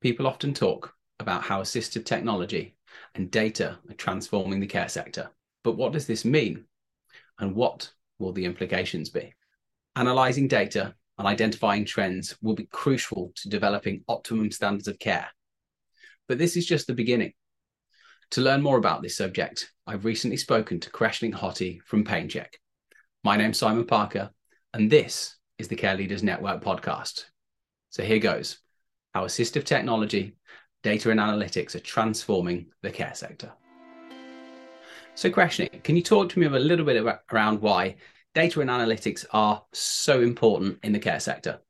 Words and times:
people 0.00 0.26
often 0.26 0.54
talk 0.54 0.94
about 1.18 1.42
how 1.42 1.60
assistive 1.60 2.04
technology 2.04 2.74
and 3.14 3.30
data 3.30 3.78
are 3.88 3.94
transforming 3.94 4.60
the 4.60 4.66
care 4.66 4.88
sector. 4.88 5.30
But 5.62 5.76
what 5.76 5.92
does 5.92 6.06
this 6.06 6.24
mean? 6.24 6.64
And 7.38 7.54
what 7.54 7.92
will 8.18 8.32
the 8.32 8.44
implications 8.44 9.10
be? 9.10 9.34
Analyzing 9.96 10.48
data 10.48 10.94
and 11.18 11.26
identifying 11.26 11.84
trends 11.84 12.36
will 12.40 12.54
be 12.54 12.68
crucial 12.70 13.32
to 13.36 13.48
developing 13.48 14.02
optimum 14.08 14.50
standards 14.50 14.88
of 14.88 14.98
care. 14.98 15.28
But 16.28 16.38
this 16.38 16.56
is 16.56 16.66
just 16.66 16.86
the 16.86 16.94
beginning. 16.94 17.32
To 18.32 18.40
learn 18.40 18.62
more 18.62 18.78
about 18.78 19.02
this 19.02 19.16
subject, 19.16 19.72
I've 19.86 20.04
recently 20.04 20.36
spoken 20.36 20.80
to 20.80 20.90
Kreshnik 20.90 21.34
Hoti 21.34 21.80
from 21.84 22.04
PainChek. 22.04 22.54
My 23.24 23.36
name's 23.36 23.58
Simon 23.58 23.86
Parker, 23.86 24.30
and 24.72 24.90
this 24.90 25.36
is 25.58 25.68
the 25.68 25.76
Care 25.76 25.96
Leaders 25.96 26.22
Network 26.22 26.62
podcast. 26.62 27.24
So 27.90 28.04
here 28.04 28.20
goes 28.20 28.60
how 29.14 29.24
assistive 29.24 29.64
technology, 29.64 30.36
data, 30.82 31.10
and 31.10 31.20
analytics 31.20 31.74
are 31.74 31.80
transforming 31.80 32.66
the 32.82 32.90
care 32.90 33.14
sector. 33.14 33.52
So, 35.14 35.30
Kreshnik, 35.30 35.82
can 35.82 35.96
you 35.96 36.02
talk 36.02 36.30
to 36.30 36.38
me 36.38 36.46
a 36.46 36.50
little 36.50 36.86
bit 36.86 36.96
about, 36.96 37.20
around 37.32 37.60
why 37.60 37.96
data 38.34 38.60
and 38.60 38.70
analytics 38.70 39.26
are 39.32 39.62
so 39.72 40.22
important 40.22 40.78
in 40.82 40.92
the 40.92 40.98
care 40.98 41.20
sector? 41.20 41.60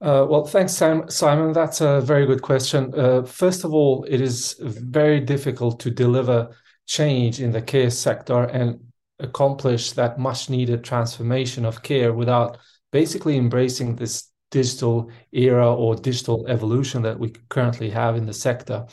Uh, 0.00 0.26
well, 0.28 0.44
thanks, 0.44 0.74
Simon. 0.74 1.52
That's 1.52 1.80
a 1.80 2.02
very 2.02 2.26
good 2.26 2.42
question. 2.42 2.92
Uh, 2.94 3.22
first 3.22 3.64
of 3.64 3.72
all, 3.72 4.04
it 4.04 4.20
is 4.20 4.54
very 4.60 5.20
difficult 5.20 5.80
to 5.80 5.90
deliver 5.90 6.54
change 6.86 7.40
in 7.40 7.50
the 7.50 7.62
care 7.62 7.90
sector 7.90 8.44
and 8.44 8.78
accomplish 9.18 9.92
that 9.92 10.18
much 10.18 10.50
needed 10.50 10.84
transformation 10.84 11.64
of 11.64 11.82
care 11.82 12.12
without 12.12 12.58
basically 12.92 13.38
embracing 13.38 13.96
this 13.96 14.28
digital 14.50 15.10
era 15.32 15.74
or 15.74 15.94
digital 15.94 16.46
evolution 16.48 17.02
that 17.02 17.18
we 17.18 17.32
currently 17.48 17.90
have 17.90 18.16
in 18.16 18.26
the 18.26 18.32
sector. 18.32 18.86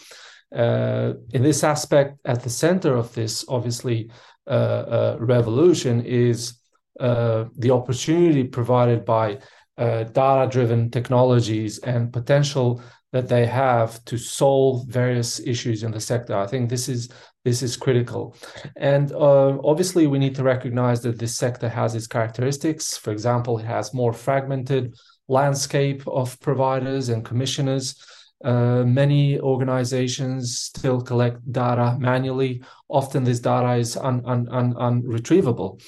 Uh, 0.54 1.14
in 1.32 1.42
this 1.42 1.64
aspect, 1.64 2.18
at 2.26 2.44
the 2.44 2.50
center 2.50 2.96
of 2.96 3.14
this, 3.14 3.46
obviously, 3.50 4.10
uh, 4.46 4.50
uh, 4.50 5.18
revolution 5.20 6.02
is 6.06 6.60
uh, 7.00 7.46
the 7.58 7.72
opportunity 7.72 8.44
provided 8.44 9.04
by 9.04 9.40
uh, 9.78 10.04
data 10.04 10.48
driven 10.52 10.92
technologies 10.92 11.80
and 11.80 12.14
potential 12.14 12.82
that 13.12 13.28
they 13.28 13.46
have 13.46 14.04
to 14.06 14.18
solve 14.18 14.88
various 14.88 15.40
issues 15.40 15.84
in 15.84 15.92
the 15.92 16.00
sector. 16.00 16.36
I 16.36 16.48
think 16.48 16.70
this 16.70 16.90
is 16.90 17.10
this 17.46 17.62
is 17.62 17.76
critical, 17.76 18.36
and 18.78 19.12
uh, 19.12 19.58
obviously 19.64 20.08
we 20.08 20.18
need 20.18 20.36
to 20.36 20.44
recognize 20.44 21.02
that 21.02 21.20
this 21.20 21.36
sector 21.36 21.68
has 21.68 21.94
its 21.94 22.08
characteristics. 22.08 22.96
For 22.96 23.12
example, 23.12 23.60
it 23.60 23.66
has 23.66 23.94
more 23.94 24.14
fragmented 24.14 24.96
landscape 25.28 26.08
of 26.08 26.40
providers 26.40 27.10
and 27.10 27.26
commissioners. 27.26 27.96
Uh, 28.44 28.84
many 28.84 29.40
organizations 29.40 30.58
still 30.58 31.02
collect 31.02 31.40
data 31.52 31.98
manually. 32.00 32.62
Often, 32.90 33.24
this 33.24 33.40
data 33.40 33.76
is 33.76 33.96
un, 33.96 34.22
un, 34.26 34.48
un, 34.50 34.74
unretrievable. 34.74 35.82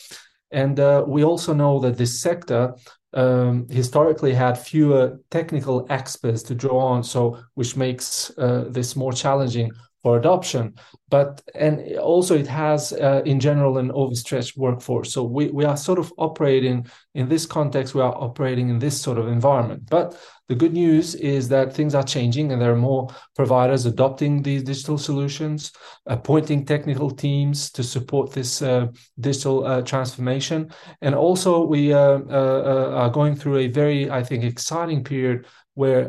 And 0.51 0.79
uh, 0.79 1.03
we 1.05 1.23
also 1.23 1.53
know 1.53 1.79
that 1.79 1.97
this 1.97 2.21
sector 2.21 2.73
um, 3.13 3.67
historically 3.69 4.33
had 4.33 4.57
fewer 4.57 5.19
technical 5.31 5.85
experts 5.89 6.43
to 6.43 6.55
draw 6.55 6.79
on, 6.79 7.03
so 7.03 7.39
which 7.55 7.75
makes 7.75 8.31
uh, 8.37 8.65
this 8.69 8.95
more 8.95 9.13
challenging 9.13 9.71
for 10.05 10.19
adoption 10.19 10.71
but 11.09 11.41
and 11.53 11.97
also 11.97 12.35
it 12.35 12.47
has 12.47 12.91
uh, 12.93 13.21
in 13.25 13.39
general 13.39 13.77
an 13.77 13.91
overstretched 13.91 14.57
workforce. 14.57 15.13
So 15.13 15.23
we, 15.23 15.49
we 15.49 15.63
are 15.63 15.77
sort 15.77 15.99
of 15.99 16.11
operating 16.17 16.87
in 17.13 17.29
this 17.29 17.45
context 17.45 17.93
we 17.93 18.01
are 18.01 18.15
operating 18.15 18.69
in 18.69 18.79
this 18.79 18.99
sort 18.99 19.19
of 19.19 19.27
environment. 19.27 19.83
But 19.89 20.17
the 20.49 20.55
good 20.55 20.73
news 20.73 21.15
is 21.15 21.47
that 21.49 21.73
things 21.73 21.93
are 21.95 22.03
changing 22.03 22.51
and 22.51 22.61
there 22.61 22.71
are 22.71 22.87
more 22.91 23.07
providers 23.35 23.85
adopting 23.85 24.41
these 24.41 24.63
digital 24.63 24.97
solutions 24.97 25.71
appointing 26.07 26.65
technical 26.65 27.11
teams 27.11 27.71
to 27.71 27.83
support 27.83 28.31
this 28.31 28.61
uh, 28.61 28.87
digital 29.19 29.65
uh, 29.65 29.81
transformation. 29.83 30.71
And 31.01 31.13
also 31.15 31.65
we 31.65 31.93
uh, 31.93 31.99
uh, 31.99 32.61
uh, 32.73 32.91
are 32.95 33.09
going 33.09 33.35
through 33.35 33.57
a 33.57 33.67
very 33.67 34.09
i 34.09 34.23
think 34.23 34.43
exciting 34.43 35.03
period 35.03 35.45
where 35.75 36.03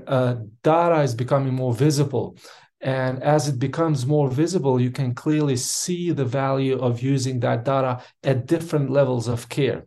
data 0.62 1.01
is 1.03 1.15
becoming 1.15 1.53
more 1.53 1.75
visible 1.75 2.37
and 2.81 3.22
as 3.22 3.48
it 3.48 3.59
becomes 3.59 4.06
more 4.06 4.31
visible, 4.31 4.81
you 4.81 4.91
can 4.91 5.14
clearly 5.14 5.56
see 5.56 6.10
the 6.12 6.25
value 6.25 6.78
of 6.78 7.03
using 7.03 7.41
that 7.41 7.64
data 7.64 8.03
at 8.22 8.47
different 8.47 8.91
levels 8.91 9.28
of 9.28 9.48
care. 9.48 9.84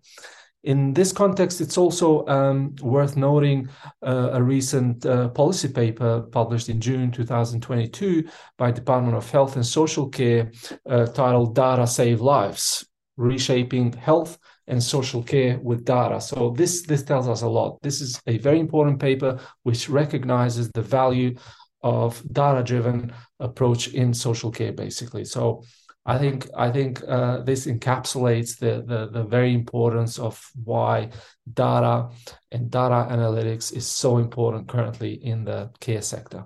In 0.63 0.93
this 0.93 1.13
context, 1.13 1.61
it's 1.61 1.77
also 1.77 2.25
um, 2.27 2.75
worth 2.81 3.15
noting 3.15 3.69
uh, 4.05 4.31
a 4.33 4.43
recent 4.43 5.05
uh, 5.05 5.29
policy 5.29 5.69
paper 5.69 6.21
published 6.21 6.67
in 6.67 6.81
June 6.81 7.11
2022 7.11 8.27
by 8.57 8.71
the 8.71 8.81
Department 8.81 9.15
of 9.15 9.29
Health 9.29 9.55
and 9.55 9.65
Social 9.65 10.09
Care 10.09 10.51
uh, 10.89 11.05
titled 11.05 11.55
Data 11.55 11.87
Save 11.87 12.19
Lives, 12.19 12.85
Reshaping 13.15 13.93
Health 13.93 14.37
and 14.67 14.83
Social 14.83 15.23
Care 15.23 15.59
with 15.59 15.85
Data. 15.85 16.19
So 16.19 16.53
this, 16.55 16.81
this 16.81 17.03
tells 17.03 17.29
us 17.29 17.41
a 17.41 17.47
lot. 17.47 17.81
This 17.81 18.01
is 18.01 18.21
a 18.27 18.37
very 18.37 18.59
important 18.59 18.99
paper 18.99 19.39
which 19.63 19.87
recognizes 19.87 20.69
the 20.71 20.81
value 20.81 21.35
of 21.81 22.21
data 22.31 22.63
driven 22.63 23.13
approach 23.39 23.89
in 23.89 24.13
social 24.13 24.51
care 24.51 24.73
basically 24.73 25.23
so 25.23 25.63
i 26.05 26.17
think 26.17 26.47
i 26.57 26.69
think 26.69 27.01
uh, 27.07 27.41
this 27.41 27.65
encapsulates 27.67 28.57
the, 28.57 28.83
the 28.85 29.09
the 29.11 29.23
very 29.23 29.53
importance 29.53 30.19
of 30.19 30.49
why 30.63 31.09
data 31.53 32.09
and 32.51 32.69
data 32.69 33.07
analytics 33.11 33.75
is 33.75 33.87
so 33.87 34.17
important 34.17 34.67
currently 34.67 35.13
in 35.13 35.45
the 35.45 35.69
care 35.79 36.01
sector 36.01 36.45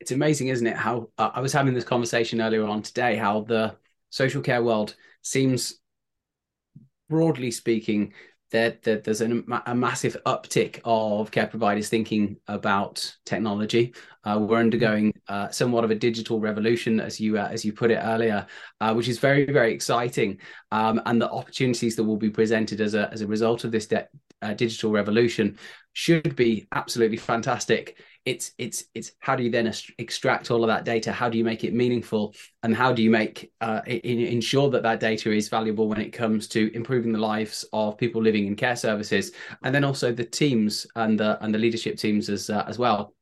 it's 0.00 0.12
amazing 0.12 0.48
isn't 0.48 0.66
it 0.66 0.76
how 0.76 1.08
uh, 1.18 1.30
i 1.34 1.40
was 1.40 1.52
having 1.52 1.74
this 1.74 1.84
conversation 1.84 2.40
earlier 2.40 2.64
on 2.64 2.82
today 2.82 3.16
how 3.16 3.42
the 3.42 3.74
social 4.10 4.42
care 4.42 4.62
world 4.62 4.94
seems 5.22 5.80
broadly 7.08 7.50
speaking 7.50 8.12
that, 8.50 8.82
that 8.82 9.04
there's 9.04 9.20
a, 9.20 9.42
a, 9.66 9.74
massive 9.74 10.16
uptick 10.26 10.80
of 10.84 11.30
care 11.30 11.46
providers 11.46 11.88
thinking 11.88 12.36
about 12.48 13.16
technology. 13.24 13.94
Uh, 14.24 14.38
we're 14.40 14.58
undergoing 14.58 15.12
uh, 15.28 15.48
somewhat 15.48 15.84
of 15.84 15.90
a 15.90 15.94
digital 15.94 16.40
revolution, 16.40 17.00
as 17.00 17.18
you 17.20 17.38
uh, 17.38 17.48
as 17.50 17.64
you 17.64 17.72
put 17.72 17.90
it 17.90 18.00
earlier, 18.02 18.46
uh, 18.80 18.92
which 18.92 19.08
is 19.08 19.18
very 19.18 19.46
very 19.46 19.72
exciting, 19.72 20.38
um, 20.72 21.00
and 21.06 21.20
the 21.20 21.30
opportunities 21.30 21.96
that 21.96 22.04
will 22.04 22.16
be 22.16 22.30
presented 22.30 22.80
as 22.80 22.94
a 22.94 23.10
as 23.12 23.22
a 23.22 23.26
result 23.26 23.64
of 23.64 23.72
this 23.72 23.86
de- 23.86 24.06
uh, 24.42 24.54
digital 24.54 24.90
revolution 24.90 25.58
should 25.92 26.36
be 26.36 26.66
absolutely 26.72 27.16
fantastic. 27.16 27.98
It's 28.26 28.52
it's 28.58 28.84
it's 28.94 29.12
how 29.20 29.34
do 29.36 29.42
you 29.42 29.50
then 29.50 29.72
extract 29.98 30.50
all 30.50 30.62
of 30.62 30.68
that 30.68 30.84
data? 30.84 31.12
How 31.12 31.30
do 31.30 31.38
you 31.38 31.44
make 31.44 31.64
it 31.64 31.72
meaningful? 31.72 32.34
And 32.62 32.76
how 32.76 32.92
do 32.92 33.02
you 33.02 33.10
make 33.10 33.50
uh, 33.62 33.80
ensure 33.86 34.68
that 34.70 34.82
that 34.82 35.00
data 35.00 35.32
is 35.32 35.48
valuable 35.48 35.88
when 35.88 36.00
it 36.00 36.10
comes 36.10 36.46
to 36.48 36.70
improving 36.74 37.12
the 37.12 37.18
lives 37.18 37.64
of 37.72 37.96
people 37.96 38.22
living 38.22 38.46
in 38.46 38.56
care 38.56 38.76
services 38.76 39.32
and 39.64 39.74
then 39.74 39.84
also 39.84 40.12
the 40.12 40.24
teams 40.24 40.86
and 40.96 41.18
the 41.18 41.42
and 41.42 41.54
the 41.54 41.58
leadership 41.58 41.96
teams 41.96 42.28
as 42.28 42.50
uh, 42.50 42.64
as 42.68 42.78
well 42.78 43.14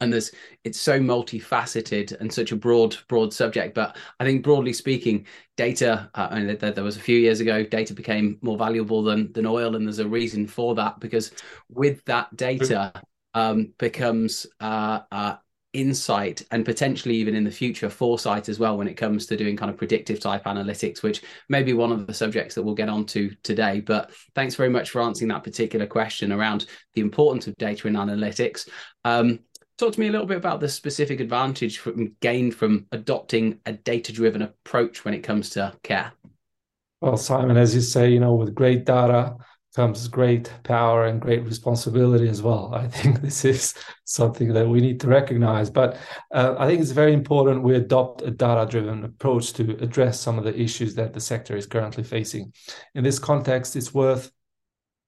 and 0.00 0.12
there's 0.12 0.30
it's 0.64 0.80
so 0.80 0.98
multifaceted 0.98 2.18
and 2.20 2.32
such 2.32 2.52
a 2.52 2.56
broad 2.56 2.96
broad 3.08 3.32
subject 3.32 3.74
but 3.74 3.96
i 4.18 4.24
think 4.24 4.42
broadly 4.42 4.72
speaking 4.72 5.26
data 5.56 6.10
uh, 6.14 6.28
mean, 6.32 6.58
there, 6.58 6.72
there, 6.72 6.84
was 6.84 6.96
a 6.96 7.00
few 7.00 7.18
years 7.18 7.40
ago 7.40 7.62
data 7.62 7.94
became 7.94 8.38
more 8.40 8.56
valuable 8.56 9.02
than 9.02 9.32
than 9.32 9.46
oil 9.46 9.76
and 9.76 9.86
there's 9.86 9.98
a 9.98 10.08
reason 10.08 10.46
for 10.46 10.74
that 10.74 10.98
because 11.00 11.32
with 11.68 12.04
that 12.06 12.34
data 12.36 12.92
um, 13.34 13.72
becomes 13.78 14.46
uh, 14.60 15.00
uh, 15.12 15.36
insight 15.72 16.42
and 16.50 16.64
potentially 16.64 17.14
even 17.14 17.34
in 17.34 17.44
the 17.44 17.50
future 17.50 17.88
foresight 17.88 18.48
as 18.48 18.58
well 18.58 18.76
when 18.76 18.88
it 18.88 18.96
comes 18.96 19.26
to 19.26 19.36
doing 19.36 19.56
kind 19.56 19.70
of 19.70 19.76
predictive 19.76 20.18
type 20.18 20.44
analytics 20.44 21.02
which 21.02 21.22
may 21.48 21.62
be 21.62 21.72
one 21.72 21.92
of 21.92 22.06
the 22.08 22.14
subjects 22.14 22.56
that 22.56 22.62
we'll 22.62 22.74
get 22.74 22.88
onto 22.88 23.30
today. 23.44 23.80
But 23.80 24.10
thanks 24.34 24.56
very 24.56 24.68
much 24.68 24.90
for 24.90 25.00
answering 25.00 25.28
that 25.28 25.44
particular 25.44 25.86
question 25.86 26.32
around 26.32 26.66
the 26.94 27.00
importance 27.00 27.46
of 27.46 27.56
data 27.56 27.86
in 27.86 27.94
analytics. 27.94 28.68
Um, 29.04 29.40
talk 29.80 29.94
to 29.94 30.00
me 30.00 30.08
a 30.08 30.12
little 30.12 30.26
bit 30.26 30.36
about 30.36 30.60
the 30.60 30.68
specific 30.68 31.20
advantage 31.20 31.78
from 31.78 32.14
gained 32.20 32.54
from 32.54 32.86
adopting 32.92 33.58
a 33.66 33.72
data 33.72 34.12
driven 34.12 34.42
approach 34.42 35.04
when 35.04 35.14
it 35.14 35.20
comes 35.20 35.50
to 35.50 35.72
care 35.82 36.12
well 37.00 37.16
simon 37.16 37.56
as 37.56 37.74
you 37.74 37.80
say 37.80 38.10
you 38.10 38.20
know 38.20 38.34
with 38.34 38.54
great 38.54 38.84
data 38.84 39.34
comes 39.74 40.08
great 40.08 40.52
power 40.64 41.06
and 41.06 41.20
great 41.20 41.44
responsibility 41.44 42.28
as 42.28 42.42
well. 42.42 42.72
I 42.74 42.88
think 42.88 43.20
this 43.22 43.44
is 43.44 43.74
something 44.04 44.52
that 44.52 44.68
we 44.68 44.80
need 44.80 45.00
to 45.00 45.08
recognize. 45.08 45.70
But 45.70 45.96
uh, 46.34 46.56
I 46.58 46.66
think 46.66 46.80
it's 46.80 46.90
very 46.90 47.12
important 47.12 47.62
we 47.62 47.76
adopt 47.76 48.22
a 48.22 48.30
data 48.30 48.68
driven 48.68 49.04
approach 49.04 49.52
to 49.54 49.76
address 49.82 50.20
some 50.20 50.38
of 50.38 50.44
the 50.44 50.58
issues 50.58 50.94
that 50.96 51.12
the 51.12 51.20
sector 51.20 51.56
is 51.56 51.66
currently 51.66 52.02
facing. 52.02 52.52
In 52.94 53.04
this 53.04 53.18
context, 53.18 53.76
it's 53.76 53.94
worth 53.94 54.32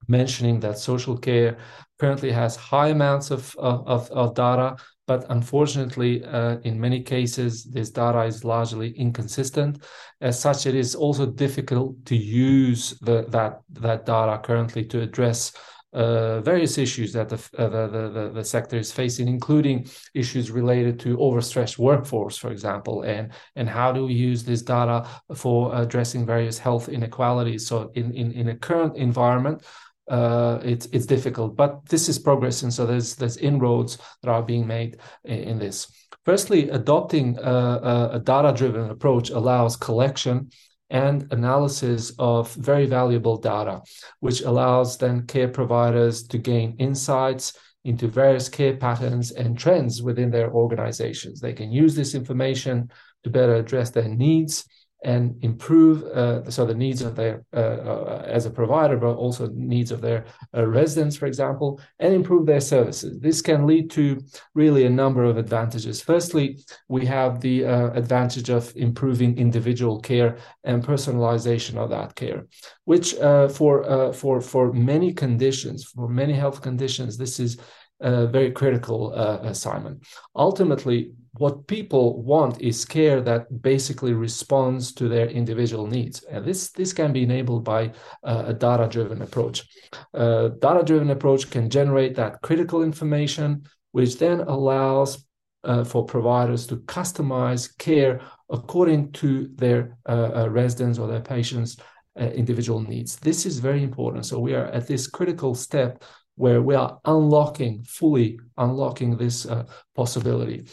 mentioning 0.09 0.61
that 0.61 0.79
social 0.79 1.17
care 1.17 1.59
currently 1.99 2.31
has 2.31 2.57
high 2.57 2.89
amounts 2.89 3.31
of, 3.31 3.55
of, 3.59 4.11
of 4.11 4.35
data 4.35 4.77
but 5.07 5.27
unfortunately, 5.31 6.25
uh, 6.25 6.59
in 6.63 6.81
many 6.81 7.03
cases, 7.03 7.65
this 7.65 7.91
data 7.91 8.23
is 8.23 8.45
largely 8.45 8.93
inconsistent. 8.93 9.83
As 10.21 10.41
such, 10.41 10.67
it 10.67 10.77
is 10.77 10.95
also 10.95 11.27
difficult 11.27 12.05
to 12.07 12.17
use 12.17 12.99
the, 13.01 13.27
that, 13.31 13.63
that 13.71 14.07
data 14.07 14.41
currently 14.43 14.85
to 14.87 15.01
address 15.01 15.53
uh, 15.93 16.41
various 16.41 16.79
issues 16.79 17.13
that 17.13 17.29
the, 17.29 17.37
uh, 17.59 17.69
the, 17.69 18.09
the, 18.09 18.31
the, 18.33 18.45
sector 18.45 18.79
is 18.79 18.91
facing, 18.91 19.29
including 19.29 19.87
issues 20.15 20.51
related 20.51 20.99
to 21.01 21.21
overstretched 21.21 21.79
workforce, 21.79 22.39
for 22.39 22.51
example, 22.51 23.03
and, 23.03 23.33
and 23.57 23.69
how 23.69 23.93
do 23.93 24.07
we 24.07 24.15
use 24.15 24.43
this 24.43 24.63
data 24.63 25.07
for 25.35 25.75
addressing 25.75 26.25
various 26.25 26.59
health 26.59 26.89
inequalities. 26.89 27.67
So 27.67 27.91
in, 27.95 28.15
in, 28.15 28.33
in 28.33 28.49
a 28.49 28.57
current 28.57 28.97
environment, 28.97 29.65
uh, 30.13 30.61
it's 30.63 30.87
it's 30.93 31.07
difficult, 31.07 31.57
but 31.57 31.87
this 31.89 32.09
is 32.09 32.19
progressing, 32.19 32.71
so 32.71 32.85
there's 32.85 33.17
there's 33.17 33.39
inroads 33.39 33.97
that 34.23 34.31
are 34.31 34.43
being 34.43 34.67
made 34.67 34.99
in, 35.25 35.39
in 35.39 35.59
this. 35.59 35.91
Firstly, 36.25 36.69
adopting 36.69 37.39
a, 37.39 38.11
a 38.13 38.21
data-driven 38.23 38.91
approach 38.91 39.31
allows 39.31 39.77
collection 39.77 40.51
and 40.91 41.27
analysis 41.33 42.13
of 42.19 42.53
very 42.55 42.87
valuable 42.87 43.39
data, 43.39 43.81
which 44.21 44.43
allows 44.43 44.99
then 44.99 45.27
care 45.27 45.49
providers 45.49 46.23
to 46.29 46.39
gain 46.39 46.77
insights 46.79 47.59
into 47.85 48.07
various 48.07 48.49
care 48.49 48.77
patterns 48.77 49.33
and 49.33 49.59
trends 49.59 50.03
within 50.03 50.31
their 50.31 50.53
organizations. 50.53 51.41
They 51.41 51.55
can 51.55 51.73
use 51.73 51.97
this 51.97 52.15
information 52.15 52.91
to 53.25 53.31
better 53.31 53.55
address 53.55 53.91
their 53.91 54.09
needs 54.09 54.65
and 55.05 55.37
improve 55.43 56.05
uh, 56.05 56.49
so 56.51 56.65
the 56.65 56.75
needs 56.75 57.03
of 57.03 57.17
their 57.17 57.45
uh, 57.53 57.57
uh, 57.57 58.25
as 58.27 58.47
a 58.47 58.51
provider 58.51 58.97
but 58.97 59.15
also 59.15 59.49
needs 59.49 59.91
of 59.91 60.01
their 60.01 60.25
uh, 60.57 60.65
residents 60.65 61.17
for 61.17 61.27
example 61.27 61.81
and 61.99 62.15
improve 62.15 62.47
their 62.47 62.61
services. 62.61 63.19
This 63.21 63.43
can 63.43 63.67
lead 63.67 63.91
to 63.93 64.21
really 64.55 64.87
a 64.87 64.91
number 64.91 65.25
of 65.25 65.37
advantages. 65.37 66.01
Firstly 66.01 66.59
we 66.89 67.05
have 67.07 67.41
the 67.41 67.65
uh, 67.65 67.91
advantage 67.93 68.49
of 68.49 68.73
improving 68.77 69.37
individual 69.39 70.01
care 70.01 70.39
and 70.65 70.85
personalization 70.85 71.77
of 71.77 71.91
that 71.91 72.15
care 72.15 72.47
which 72.85 73.17
uh, 73.17 73.49
for 73.49 74.13
for 74.13 74.41
for 74.41 74.73
many 74.73 75.13
conditions 75.13 75.85
for 75.85 76.09
many 76.09 76.33
health 76.33 76.63
conditions 76.63 77.17
this 77.17 77.41
is 77.41 77.59
uh, 78.03 78.27
very 78.27 78.51
critical, 78.51 79.13
uh, 79.15 79.53
Simon. 79.53 80.01
Ultimately, 80.35 81.13
what 81.39 81.67
people 81.67 82.23
want 82.23 82.61
is 82.61 82.85
care 82.85 83.21
that 83.23 83.63
basically 83.63 84.13
responds 84.13 84.93
to 84.93 85.09
their 85.09 85.29
individual 85.29 85.87
needs. 85.87 86.23
And 86.25 86.45
this 86.45 86.71
this 86.71 86.93
can 86.93 87.13
be 87.13 87.23
enabled 87.23 87.65
by 87.65 87.93
uh, 88.23 88.45
a 88.49 88.55
data 88.55 88.87
driven 88.89 89.23
approach. 89.23 89.65
A 90.13 90.51
data 90.61 90.83
driven 90.85 91.11
approach 91.11 91.51
can 91.51 91.71
generate 91.71 92.15
that 92.17 92.43
critical 92.43 92.83
information 92.83 93.65
which 93.93 94.19
then 94.19 94.41
allows 94.41 95.25
uh, 95.65 95.85
for 95.85 96.05
providers 96.05 96.67
to 96.67 96.77
customize 96.77 97.77
care 97.79 98.21
according 98.51 99.13
to 99.13 99.49
their 99.55 99.97
uh, 100.09 100.31
uh 100.35 100.49
residents 100.51 100.99
or 100.99 101.07
their 101.07 101.21
patients 101.21 101.77
uh, 102.21 102.25
individual 102.25 102.81
needs. 102.81 103.17
This 103.17 103.47
is 103.47 103.59
very 103.59 103.83
important. 103.83 104.27
So 104.27 104.39
we 104.39 104.55
are 104.55 104.67
at 104.67 104.87
this 104.87 105.07
critical 105.07 105.55
step 105.55 106.05
where 106.37 106.63
we 106.63 106.75
are 106.75 106.99
unlocking 107.05 107.83
fully 107.83 108.39
unlocking 108.57 109.17
this 109.17 109.47
uh, 109.47 109.65
possibility. 109.95 110.65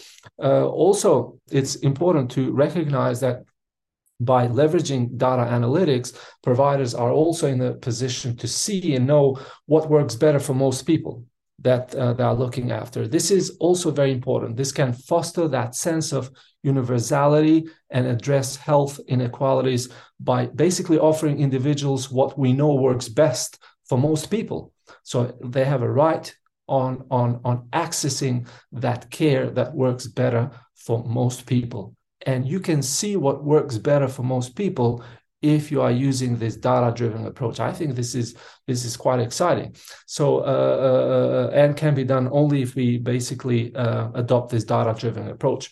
Uh, 0.42 0.66
also, 0.68 1.40
it's 1.52 1.76
important 1.76 2.32
to 2.32 2.52
recognize 2.52 3.20
that 3.20 3.44
by 4.22 4.48
leveraging 4.48 5.18
data 5.18 5.44
analytics, 5.44 6.18
providers 6.44 6.94
are 6.94 7.12
also 7.12 7.48
in 7.48 7.62
a 7.62 7.74
position 7.74 8.36
to 8.36 8.48
see 8.48 8.96
and 8.96 9.08
know 9.08 9.40
what 9.66 9.90
works 9.90 10.16
better 10.16 10.40
for 10.40 10.54
most 10.54 10.86
people 10.86 11.24
that 11.62 11.94
uh, 11.96 12.14
they 12.14 12.24
are 12.24 12.36
looking 12.36 12.72
after. 12.72 13.08
This 13.08 13.32
is 13.32 13.58
also 13.60 13.92
very 13.92 14.12
important. 14.12 14.56
This 14.56 14.72
can 14.72 14.94
foster 14.94 15.48
that 15.50 15.76
sense 15.76 16.14
of 16.14 16.32
universality 16.64 17.68
and 17.90 18.08
address 18.08 18.56
health 18.56 19.00
inequalities 19.08 19.90
by 20.20 20.48
basically 20.48 21.00
offering 21.00 21.40
individuals 21.40 22.12
what 22.12 22.38
we 22.38 22.54
know 22.54 22.74
works 22.76 23.10
best 23.10 23.60
for 23.88 23.98
most 23.98 24.30
people. 24.30 24.74
So 25.04 25.38
they 25.44 25.66
have 25.66 25.82
a 25.82 25.90
right 25.90 26.34
on, 26.68 27.06
on, 27.10 27.42
on 27.44 27.68
accessing 27.74 28.48
that 28.72 29.10
care 29.10 29.50
that 29.52 29.74
works 29.74 30.08
better 30.08 30.52
for 30.76 31.04
most 31.04 31.46
people. 31.46 31.96
And 32.26 32.48
you 32.48 32.60
can 32.60 32.82
see 32.82 33.16
what 33.16 33.44
works 33.44 33.78
better 33.78 34.08
for 34.08 34.24
most 34.24 34.56
people 34.56 35.04
if 35.42 35.72
you 35.72 35.82
are 35.82 35.92
using 35.92 36.38
this 36.38 36.58
data-driven 36.58 37.26
approach. 37.26 37.60
I 37.60 37.72
think 37.72 37.96
this 37.96 38.14
is 38.14 38.36
this 38.68 38.84
is 38.84 38.98
quite 38.98 39.22
exciting. 39.22 39.76
So 40.06 40.40
uh, 40.40 41.50
uh, 41.50 41.52
and 41.54 41.78
can 41.78 41.96
be 41.96 42.04
done 42.04 42.28
only 42.32 42.62
if 42.62 42.76
we 42.76 42.98
basically 42.98 43.74
uh, 43.74 44.10
adopt 44.16 44.52
this 44.52 44.66
data-driven 44.66 45.30
approach. 45.30 45.72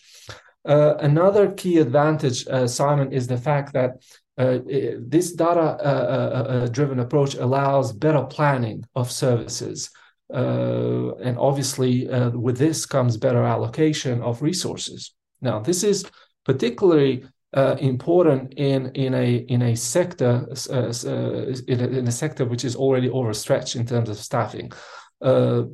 Uh, 0.66 0.94
another 1.00 1.52
key 1.52 1.78
advantage, 1.78 2.46
uh, 2.48 2.66
Simon, 2.66 3.12
is 3.12 3.26
the 3.26 3.36
fact 3.36 3.72
that 3.74 3.90
uh, 4.38 4.58
this 5.00 5.32
data-driven 5.32 6.98
uh, 6.98 7.02
uh, 7.02 7.04
approach 7.04 7.34
allows 7.34 7.92
better 7.92 8.22
planning 8.22 8.84
of 8.94 9.10
services. 9.10 9.90
and 10.30 11.38
obviously, 11.38 12.06
with 12.32 12.56
this 12.56 12.86
comes 12.86 13.16
better 13.16 13.42
allocation 13.42 14.22
of 14.22 14.40
resources. 14.40 15.14
Now, 15.40 15.58
this 15.58 15.82
is 15.82 16.04
particularly 16.44 17.24
uh, 17.54 17.76
important 17.80 18.52
in 18.54 18.90
in 18.94 19.14
a 19.14 19.36
in 19.48 19.62
a 19.62 19.74
sector 19.74 20.46
uh, 20.70 20.74
uh, 20.74 21.54
in, 21.66 21.80
a, 21.80 21.86
in, 21.98 22.06
a, 22.06 22.12
sector 22.12 22.44
which 22.44 22.64
is 22.64 22.76
already 22.76 23.08
overstretched 23.08 23.74
in 23.74 23.86
terms 23.86 24.10
of 24.10 24.18
staffing. 24.18 24.70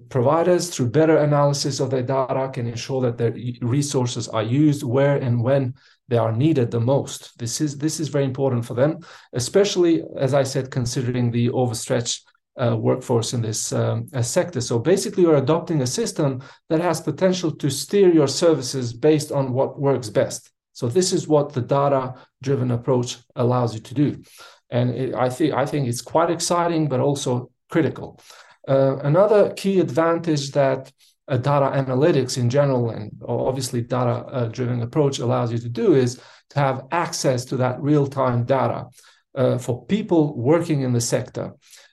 providers, 0.08 0.70
through 0.70 0.88
better 0.90 1.18
analysis 1.18 1.80
of 1.80 1.90
their 1.90 2.02
data, 2.02 2.48
can 2.54 2.66
ensure 2.66 3.02
that 3.02 3.18
their 3.18 3.34
resources 3.60 4.28
are 4.28 4.42
used 4.42 4.82
where 4.84 5.16
and 5.16 5.42
when 5.42 5.74
they 6.08 6.18
are 6.18 6.32
needed 6.32 6.70
the 6.70 6.80
most. 6.80 7.38
This 7.38 7.60
is 7.60 7.78
this 7.78 8.00
is 8.00 8.08
very 8.08 8.24
important 8.24 8.64
for 8.64 8.74
them, 8.74 8.98
especially 9.32 10.02
as 10.18 10.34
I 10.34 10.44
said, 10.44 10.70
considering 10.70 11.30
the 11.30 11.50
overstretched 11.50 12.24
uh, 12.60 12.76
workforce 12.76 13.32
in 13.32 13.42
this 13.42 13.72
um, 13.72 14.06
uh, 14.14 14.22
sector. 14.22 14.60
So 14.60 14.78
basically, 14.78 15.22
you're 15.22 15.36
adopting 15.36 15.82
a 15.82 15.86
system 15.86 16.42
that 16.68 16.80
has 16.80 17.00
potential 17.00 17.50
to 17.56 17.70
steer 17.70 18.12
your 18.12 18.28
services 18.28 18.92
based 18.92 19.32
on 19.32 19.52
what 19.52 19.80
works 19.80 20.10
best. 20.10 20.50
So 20.72 20.88
this 20.88 21.12
is 21.12 21.28
what 21.28 21.52
the 21.52 21.62
data-driven 21.62 22.70
approach 22.70 23.18
allows 23.36 23.74
you 23.74 23.80
to 23.80 23.94
do, 23.94 24.22
and 24.70 24.90
it, 24.90 25.14
I 25.14 25.30
think 25.30 25.54
I 25.54 25.66
think 25.66 25.88
it's 25.88 26.02
quite 26.02 26.30
exciting, 26.30 26.88
but 26.88 27.00
also 27.00 27.50
critical. 27.70 28.20
Uh, 28.68 28.96
another 28.98 29.52
key 29.54 29.80
advantage 29.80 30.52
that 30.52 30.92
uh, 31.28 31.36
data 31.36 31.66
analytics 31.76 32.36
in 32.36 32.50
general 32.50 32.90
and 32.90 33.10
obviously 33.26 33.80
data 33.80 34.10
uh, 34.26 34.48
driven 34.48 34.82
approach 34.82 35.18
allows 35.18 35.50
you 35.50 35.58
to 35.58 35.68
do 35.68 35.94
is 35.94 36.20
to 36.50 36.58
have 36.58 36.84
access 36.90 37.44
to 37.44 37.56
that 37.56 37.80
real 37.80 38.06
time 38.06 38.44
data 38.44 38.86
uh, 39.34 39.58
for 39.58 39.84
people 39.86 40.36
working 40.36 40.82
in 40.82 40.92
the 40.92 41.00
sector 41.00 41.52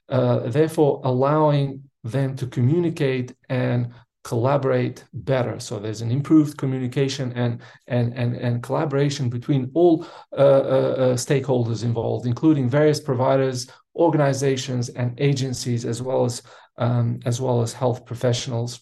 uh, 0.10 0.39
therefore 0.50 1.01
allowing 1.04 1.83
them 2.04 2.36
to 2.36 2.48
communicate 2.48 3.33
and 3.50 3.94
collaborate 4.24 5.04
better. 5.13 5.60
So 5.60 5.80
there's 5.80 6.01
an 6.01 6.12
improved 6.12 6.57
communication 6.57 7.32
and 7.34 7.62
and 7.88 8.13
and, 8.13 8.36
and 8.36 8.62
collaboration 8.62 9.29
between 9.29 9.72
all 9.74 10.06
uh, 10.34 10.36
uh, 10.36 11.15
stakeholders 11.15 11.84
involved 11.84 12.27
including 12.27 12.70
various 12.70 13.00
providers 13.00 13.67
organizations 13.96 14.89
and 14.89 15.20
agencies 15.20 15.86
as 15.86 16.01
well 16.01 16.25
as 16.25 16.44
um, 16.77 17.20
as 17.25 17.41
well 17.41 17.62
as 17.62 17.74
health 17.74 18.06
professionals 18.06 18.82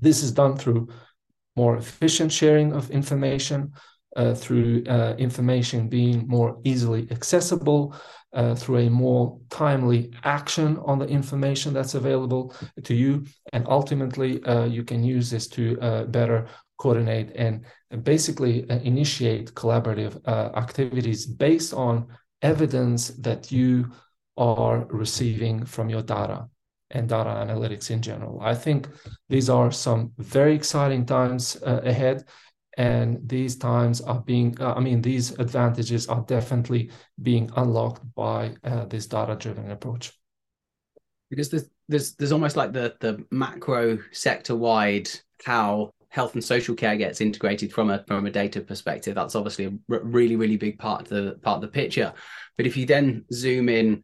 this 0.00 0.22
is 0.22 0.32
done 0.32 0.56
through 0.56 0.88
more 1.56 1.76
efficient 1.76 2.32
sharing 2.32 2.72
of 2.72 2.90
information, 2.90 3.72
uh, 4.16 4.34
through 4.34 4.84
uh, 4.88 5.14
information 5.18 5.88
being 5.88 6.26
more 6.26 6.58
easily 6.64 7.06
accessible, 7.10 7.94
uh, 8.32 8.54
through 8.54 8.78
a 8.78 8.90
more 8.90 9.38
timely 9.50 10.12
action 10.24 10.76
on 10.84 10.98
the 10.98 11.06
information 11.06 11.72
that's 11.72 11.94
available 11.94 12.54
to 12.82 12.94
you. 12.94 13.24
And 13.52 13.66
ultimately, 13.68 14.42
uh, 14.44 14.64
you 14.64 14.84
can 14.84 15.04
use 15.04 15.30
this 15.30 15.46
to 15.48 15.78
uh, 15.80 16.04
better 16.04 16.46
coordinate 16.76 17.30
and 17.36 17.64
basically 18.02 18.68
uh, 18.68 18.78
initiate 18.80 19.54
collaborative 19.54 20.20
activities 20.56 21.26
based 21.26 21.72
on 21.72 22.08
evidence 22.42 23.08
that 23.10 23.52
you 23.52 23.90
are 24.36 24.84
receiving 24.86 25.64
from 25.64 25.88
your 25.88 26.02
data 26.02 26.48
and 26.94 27.08
data 27.08 27.30
analytics 27.30 27.90
in 27.90 28.00
general. 28.00 28.40
I 28.40 28.54
think 28.54 28.88
these 29.28 29.50
are 29.50 29.70
some 29.70 30.12
very 30.18 30.54
exciting 30.54 31.04
times 31.04 31.56
uh, 31.62 31.80
ahead. 31.84 32.24
And 32.76 33.28
these 33.28 33.56
times 33.56 34.00
are 34.00 34.20
being, 34.20 34.60
uh, 34.60 34.74
I 34.74 34.80
mean, 34.80 35.00
these 35.00 35.30
advantages 35.38 36.08
are 36.08 36.24
definitely 36.26 36.90
being 37.22 37.48
unlocked 37.56 38.02
by 38.14 38.56
uh, 38.64 38.86
this 38.86 39.06
data 39.06 39.36
driven 39.36 39.70
approach. 39.70 40.12
Because 41.30 41.50
there's, 41.50 41.70
there's, 41.88 42.14
there's 42.16 42.32
almost 42.32 42.56
like 42.56 42.72
the, 42.72 42.96
the 42.98 43.24
macro 43.30 43.98
sector 44.10 44.56
wide 44.56 45.08
how 45.44 45.92
health 46.14 46.34
and 46.34 46.44
social 46.44 46.76
care 46.76 46.96
gets 46.96 47.20
integrated 47.20 47.72
from 47.72 47.90
a 47.90 48.04
from 48.06 48.24
a 48.24 48.30
data 48.30 48.60
perspective 48.60 49.16
that's 49.16 49.34
obviously 49.34 49.64
a 49.64 49.72
really 49.88 50.36
really 50.36 50.56
big 50.56 50.78
part 50.78 51.02
of 51.02 51.08
the 51.08 51.36
part 51.42 51.56
of 51.56 51.60
the 51.60 51.66
picture 51.66 52.12
but 52.56 52.66
if 52.66 52.76
you 52.76 52.86
then 52.86 53.24
zoom 53.32 53.68
in 53.68 54.00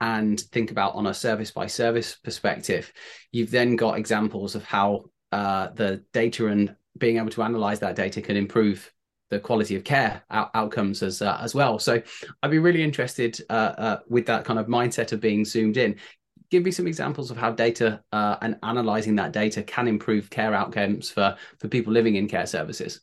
and 0.00 0.40
think 0.40 0.70
about 0.70 0.94
on 0.94 1.06
a 1.06 1.14
service 1.14 1.50
by 1.50 1.66
service 1.66 2.16
perspective, 2.16 2.92
you've 3.32 3.50
then 3.50 3.76
got 3.76 3.98
examples 3.98 4.54
of 4.54 4.64
how 4.64 5.04
uh, 5.32 5.68
the 5.74 6.04
data 6.12 6.46
and 6.48 6.76
being 6.98 7.16
able 7.16 7.30
to 7.30 7.42
analyze 7.42 7.80
that 7.80 7.96
data 7.96 8.20
can 8.20 8.36
improve 8.36 8.92
the 9.30 9.40
quality 9.40 9.74
of 9.74 9.84
care 9.84 10.22
out- 10.30 10.50
outcomes 10.54 11.02
as 11.02 11.22
uh, 11.22 11.38
as 11.40 11.54
well. 11.54 11.78
So 11.78 12.00
I'd 12.42 12.50
be 12.50 12.58
really 12.58 12.82
interested 12.82 13.40
uh, 13.50 13.74
uh 13.76 13.98
with 14.08 14.26
that 14.26 14.44
kind 14.44 14.58
of 14.58 14.66
mindset 14.66 15.12
of 15.12 15.20
being 15.20 15.44
zoomed 15.44 15.76
in. 15.76 15.96
give 16.50 16.62
me 16.62 16.70
some 16.70 16.86
examples 16.86 17.30
of 17.30 17.36
how 17.36 17.50
data 17.50 18.02
uh, 18.12 18.36
and 18.42 18.56
analyzing 18.62 19.16
that 19.16 19.32
data 19.32 19.62
can 19.62 19.88
improve 19.88 20.30
care 20.30 20.54
outcomes 20.54 21.10
for 21.10 21.36
for 21.58 21.68
people 21.68 21.92
living 21.92 22.16
in 22.16 22.28
care 22.28 22.46
services. 22.46 23.00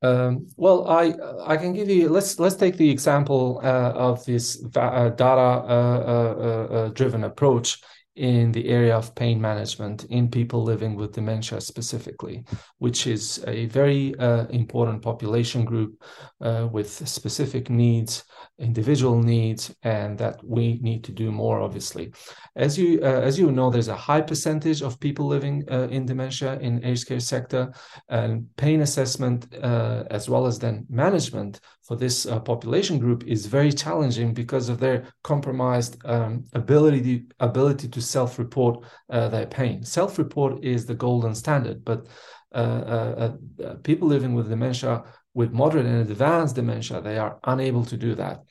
Um, 0.00 0.46
well, 0.56 0.88
I 0.88 1.14
I 1.44 1.56
can 1.56 1.72
give 1.72 1.88
you. 1.88 2.08
Let's 2.08 2.38
let's 2.38 2.54
take 2.54 2.76
the 2.76 2.88
example 2.88 3.60
uh, 3.64 3.92
of 3.96 4.24
this 4.24 4.64
uh, 4.76 5.08
data 5.08 5.40
uh, 5.40 6.02
uh, 6.06 6.74
uh, 6.74 6.88
driven 6.90 7.24
approach 7.24 7.82
in 8.18 8.50
the 8.50 8.68
area 8.68 8.96
of 8.96 9.14
pain 9.14 9.40
management 9.40 10.04
in 10.10 10.28
people 10.28 10.62
living 10.62 10.96
with 10.96 11.12
dementia 11.12 11.60
specifically, 11.60 12.44
which 12.78 13.06
is 13.06 13.42
a 13.46 13.66
very 13.66 14.14
uh, 14.18 14.46
important 14.46 15.00
population 15.00 15.64
group 15.64 16.02
uh, 16.40 16.68
with 16.70 17.08
specific 17.08 17.70
needs, 17.70 18.24
individual 18.58 19.22
needs, 19.22 19.72
and 19.84 20.18
that 20.18 20.42
we 20.44 20.80
need 20.82 21.04
to 21.04 21.12
do 21.12 21.30
more. 21.30 21.60
Obviously, 21.60 22.12
as 22.56 22.76
you 22.76 23.00
uh, 23.02 23.20
as 23.28 23.38
you 23.38 23.52
know, 23.52 23.70
there's 23.70 23.88
a 23.88 23.96
high 23.96 24.20
percentage 24.20 24.82
of 24.82 24.98
people 24.98 25.26
living 25.26 25.64
uh, 25.70 25.86
in 25.88 26.04
dementia 26.04 26.58
in 26.58 26.84
aged 26.84 27.06
care 27.06 27.20
sector, 27.20 27.72
and 28.08 28.44
pain 28.56 28.80
assessment 28.80 29.46
uh, 29.62 30.02
as 30.10 30.28
well 30.28 30.44
as 30.46 30.58
then 30.58 30.86
management 30.90 31.60
for 31.88 31.96
this 31.96 32.26
uh, 32.26 32.38
population 32.38 32.98
group 32.98 33.26
is 33.26 33.46
very 33.46 33.72
challenging 33.72 34.34
because 34.34 34.68
of 34.68 34.78
their 34.78 35.06
compromised 35.24 35.96
um, 36.04 36.44
ability 36.52 37.24
ability 37.40 37.88
to 37.88 38.02
self-report 38.02 38.84
uh, 39.08 39.28
their 39.28 39.46
pain. 39.46 39.82
Self-report 39.82 40.62
is 40.62 40.84
the 40.84 40.94
golden 40.94 41.34
standard, 41.34 41.82
but 41.86 42.06
uh, 42.54 42.58
uh, 42.58 43.32
uh, 43.64 43.74
people 43.84 44.06
living 44.06 44.34
with 44.34 44.50
dementia, 44.50 45.02
with 45.32 45.50
moderate 45.50 45.86
and 45.86 46.10
advanced 46.10 46.56
dementia, 46.56 47.00
they 47.00 47.16
are 47.16 47.38
unable 47.44 47.84
to 47.86 47.96
do 47.96 48.14
that. 48.14 48.44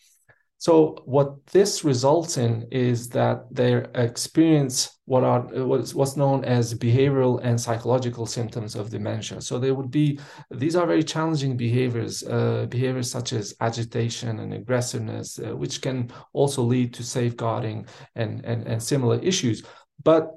So 0.60 0.98
what 1.06 1.46
this 1.48 1.84
results 1.84 2.38
in 2.38 2.68
is 2.72 3.10
that 3.10 3.46
they 3.52 3.76
experience 3.94 5.00
what 5.06 5.24
are 5.24 5.42
what's, 5.64 6.18
known 6.18 6.44
as 6.46 6.74
behavioral 6.74 7.40
and 7.44 7.62
psychological 7.62 8.26
symptoms 8.26 8.76
of 8.76 8.90
dementia. 8.90 9.40
So 9.42 9.60
they 9.60 9.72
would 9.72 9.92
be 9.92 10.20
these 10.50 10.76
are 10.76 10.88
very 10.88 11.04
challenging 11.04 11.58
behaviors, 11.58 12.24
uh, 12.24 12.66
behaviors 12.70 13.12
such 13.12 13.34
as 13.34 13.54
agitation 13.62 14.40
and 14.40 14.54
aggressiveness, 14.54 15.40
uh, 15.40 15.56
which 15.56 15.82
can 15.82 16.12
also 16.34 16.64
lead 16.64 16.94
to 16.96 17.04
safeguarding 17.04 17.86
and, 18.16 18.44
and 18.44 18.68
and 18.68 18.82
similar 18.82 19.20
issues. 19.20 19.64
But 20.04 20.32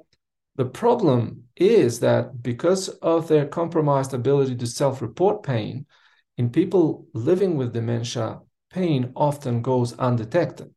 the 0.55 0.65
problem 0.65 1.45
is 1.55 1.99
that 2.01 2.43
because 2.43 2.89
of 3.01 3.27
their 3.27 3.47
compromised 3.47 4.13
ability 4.13 4.55
to 4.57 4.67
self-report 4.67 5.41
pain, 5.41 5.87
in 6.37 6.49
people 6.49 7.07
living 7.13 7.57
with 7.57 7.73
dementia, 7.73 8.39
pain 8.71 9.11
often 9.15 9.61
goes 9.61 9.93
undetected. 9.97 10.69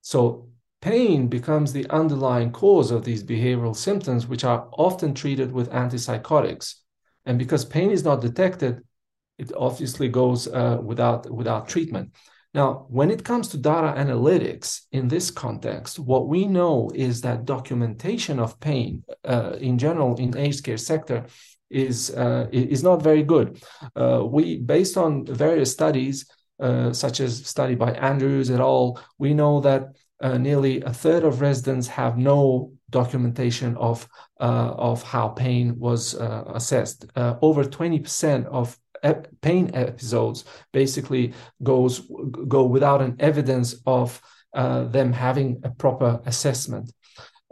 So 0.00 0.48
pain 0.80 1.28
becomes 1.28 1.72
the 1.72 1.88
underlying 1.90 2.52
cause 2.52 2.90
of 2.90 3.04
these 3.04 3.24
behavioral 3.24 3.74
symptoms, 3.74 4.26
which 4.26 4.44
are 4.44 4.68
often 4.72 5.14
treated 5.14 5.50
with 5.50 5.70
antipsychotics. 5.70 6.74
And 7.26 7.38
because 7.38 7.64
pain 7.64 7.90
is 7.90 8.04
not 8.04 8.20
detected, 8.20 8.82
it 9.38 9.50
obviously 9.56 10.08
goes 10.08 10.46
uh, 10.46 10.78
without, 10.82 11.30
without 11.30 11.68
treatment. 11.68 12.14
Now, 12.52 12.86
when 12.88 13.10
it 13.10 13.24
comes 13.24 13.48
to 13.48 13.58
data 13.58 13.98
analytics 13.98 14.82
in 14.92 15.08
this 15.08 15.30
context, 15.30 15.98
what 15.98 16.28
we 16.28 16.46
know 16.46 16.90
is 16.94 17.20
that 17.22 17.46
documentation 17.46 18.38
of 18.38 18.60
pain 18.60 19.02
uh, 19.24 19.56
in 19.58 19.76
general 19.76 20.14
in 20.16 20.36
aged 20.36 20.62
care 20.62 20.76
sector 20.76 21.26
is 21.68 22.14
uh, 22.14 22.46
is 22.52 22.84
not 22.84 23.02
very 23.02 23.24
good. 23.24 23.60
Uh, 23.96 24.22
we, 24.24 24.58
based 24.58 24.96
on 24.96 25.26
various 25.26 25.72
studies, 25.72 26.26
uh, 26.60 26.92
such 26.92 27.20
as 27.20 27.44
study 27.44 27.74
by 27.74 27.92
Andrews 27.92 28.50
et 28.50 28.60
al., 28.60 29.00
we 29.18 29.34
know 29.34 29.60
that 29.60 29.88
uh, 30.20 30.38
nearly 30.38 30.80
a 30.82 30.92
third 30.92 31.24
of 31.24 31.40
residents 31.40 31.88
have 31.88 32.16
no 32.16 32.72
documentation 32.90 33.76
of 33.76 34.08
uh, 34.40 34.72
of 34.76 35.02
how 35.02 35.28
pain 35.28 35.78
was 35.78 36.14
uh, 36.14 36.44
assessed. 36.54 37.06
Uh, 37.16 37.34
over 37.42 37.64
20% 37.64 38.46
of 38.46 38.78
ep- 39.02 39.28
pain 39.40 39.70
episodes 39.74 40.44
basically 40.72 41.34
goes 41.62 42.08
go 42.48 42.64
without 42.64 43.02
an 43.02 43.16
evidence 43.18 43.74
of 43.86 44.20
them 44.52 45.12
having 45.12 45.60
a 45.64 45.70
proper 45.70 46.20
assessment. 46.26 46.92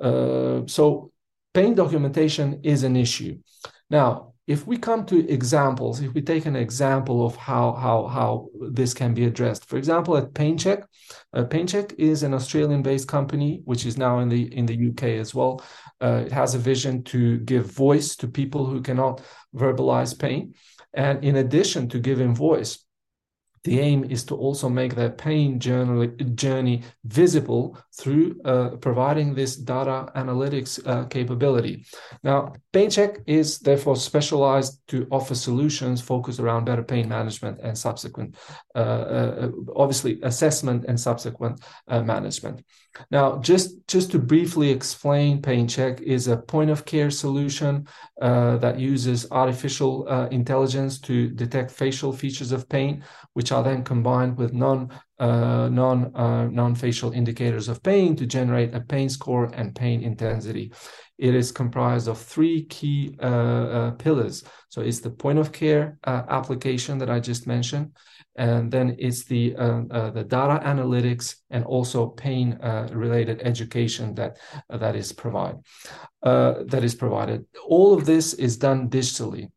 so 0.00 1.10
pain 1.52 1.74
documentation 1.74 2.60
is 2.62 2.84
an 2.84 2.96
issue. 2.96 3.36
Now, 3.90 4.31
if 4.46 4.66
we 4.66 4.76
come 4.76 5.06
to 5.06 5.28
examples, 5.28 6.00
if 6.00 6.12
we 6.14 6.20
take 6.20 6.46
an 6.46 6.56
example 6.56 7.24
of 7.24 7.36
how 7.36 7.72
how 7.72 8.06
how 8.06 8.48
this 8.70 8.92
can 8.92 9.14
be 9.14 9.24
addressed, 9.24 9.64
for 9.66 9.76
example, 9.76 10.16
at 10.16 10.32
PainChek, 10.32 10.82
uh, 11.32 11.44
PainChek 11.44 11.94
is 11.98 12.22
an 12.22 12.34
Australian-based 12.34 13.06
company 13.06 13.62
which 13.64 13.86
is 13.86 13.96
now 13.96 14.18
in 14.18 14.28
the 14.28 14.52
in 14.56 14.66
the 14.66 14.88
UK 14.88 15.20
as 15.20 15.34
well. 15.34 15.64
Uh, 16.00 16.24
it 16.26 16.32
has 16.32 16.54
a 16.54 16.58
vision 16.58 17.04
to 17.04 17.38
give 17.38 17.66
voice 17.66 18.16
to 18.16 18.26
people 18.26 18.66
who 18.66 18.82
cannot 18.82 19.22
verbalize 19.54 20.18
pain, 20.18 20.54
and 20.92 21.24
in 21.24 21.36
addition 21.36 21.88
to 21.90 22.00
giving 22.00 22.34
voice, 22.34 22.84
the 23.64 23.78
aim 23.78 24.04
is 24.04 24.24
to 24.24 24.34
also 24.34 24.68
make 24.68 24.94
their 24.94 25.10
pain 25.10 25.60
journey, 25.60 26.82
visible 27.04 27.78
through 27.96 28.40
uh, 28.44 28.70
providing 28.80 29.34
this 29.34 29.56
data 29.56 30.10
analytics 30.16 30.84
uh, 30.86 31.04
capability. 31.06 31.84
Now, 32.24 32.54
PainChek 32.72 33.22
is 33.26 33.58
therefore 33.58 33.96
specialized 33.96 34.80
to 34.88 35.06
offer 35.10 35.34
solutions 35.34 36.00
focused 36.00 36.40
around 36.40 36.64
better 36.64 36.82
pain 36.82 37.08
management 37.08 37.60
and 37.62 37.76
subsequent, 37.76 38.36
uh, 38.74 38.78
uh 38.78 39.50
obviously, 39.76 40.18
assessment 40.22 40.84
and 40.88 40.98
subsequent 40.98 41.60
uh, 41.88 42.02
management. 42.02 42.64
Now, 43.10 43.38
just, 43.38 43.86
just 43.88 44.10
to 44.12 44.18
briefly 44.18 44.70
explain, 44.70 45.40
PainChek 45.40 46.00
is 46.02 46.28
a 46.28 46.36
point 46.36 46.70
of 46.70 46.84
care 46.84 47.10
solution 47.10 47.86
uh, 48.20 48.58
that 48.58 48.78
uses 48.78 49.30
artificial 49.30 50.06
intelligence 50.28 50.98
to 51.00 51.30
detect 51.30 51.70
facial 51.70 52.12
features 52.12 52.52
of 52.52 52.68
pain, 52.68 53.02
which 53.32 53.51
are 53.52 53.62
then 53.62 53.84
combined 53.84 54.36
with 54.36 54.52
non 54.52 54.90
uh, 55.18 55.68
non 55.68 56.14
uh, 56.16 56.46
non 56.46 56.74
facial 56.74 57.12
indicators 57.12 57.68
of 57.68 57.82
pain 57.82 58.16
to 58.16 58.26
generate 58.26 58.74
a 58.74 58.80
pain 58.80 59.08
score 59.08 59.44
and 59.54 59.74
pain 59.74 60.02
intensity. 60.02 60.72
It 61.18 61.34
is 61.34 61.52
comprised 61.52 62.08
of 62.08 62.18
three 62.18 62.64
key 62.64 63.16
uh, 63.22 63.26
uh 63.26 63.90
pillars. 63.92 64.42
So 64.70 64.80
it's 64.80 65.00
the 65.00 65.10
point 65.10 65.38
of 65.38 65.52
care 65.52 65.98
uh, 66.04 66.22
application 66.28 66.98
that 66.98 67.10
I 67.10 67.20
just 67.20 67.46
mentioned, 67.46 67.92
and 68.34 68.72
then 68.72 68.96
it's 68.98 69.24
the 69.24 69.54
uh, 69.54 70.10
the 70.10 70.24
data 70.24 70.60
analytics 70.64 71.36
and 71.50 71.64
also 71.64 72.08
pain 72.08 72.58
related 72.90 73.42
education 73.42 74.14
that 74.14 74.38
that 74.68 74.96
is 74.96 75.12
provide 75.12 75.56
that 76.22 76.80
is 76.82 76.94
provided. 76.94 77.44
All 77.68 77.94
of 77.94 78.06
this 78.06 78.34
is 78.34 78.56
done 78.56 78.88
digitally. 78.88 79.50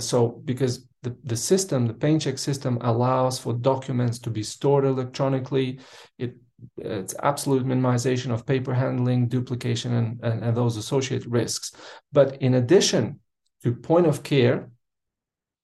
so 0.00 0.42
because 0.44 0.84
the, 1.02 1.16
the 1.24 1.36
system, 1.36 1.86
the 1.86 1.94
PainChek 1.94 2.38
system 2.38 2.78
allows 2.80 3.38
for 3.38 3.52
documents 3.52 4.18
to 4.20 4.30
be 4.30 4.42
stored 4.42 4.84
electronically. 4.84 5.80
It 6.18 6.36
it's 6.76 7.14
absolute 7.22 7.66
minimization 7.66 8.30
of 8.32 8.46
paper 8.46 8.72
handling, 8.72 9.26
duplication, 9.26 9.94
and, 9.94 10.20
and, 10.22 10.44
and 10.44 10.56
those 10.56 10.76
associated 10.76 11.30
risks. 11.30 11.72
But 12.12 12.40
in 12.40 12.54
addition 12.54 13.18
to 13.64 13.74
point 13.74 14.06
of 14.06 14.22
care 14.22 14.70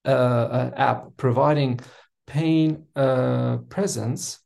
uh, 0.04 0.08
uh, 0.08 0.70
app 0.76 1.16
providing 1.16 1.80
pain 2.26 2.86
uh, 2.96 3.58
presence, 3.68 4.40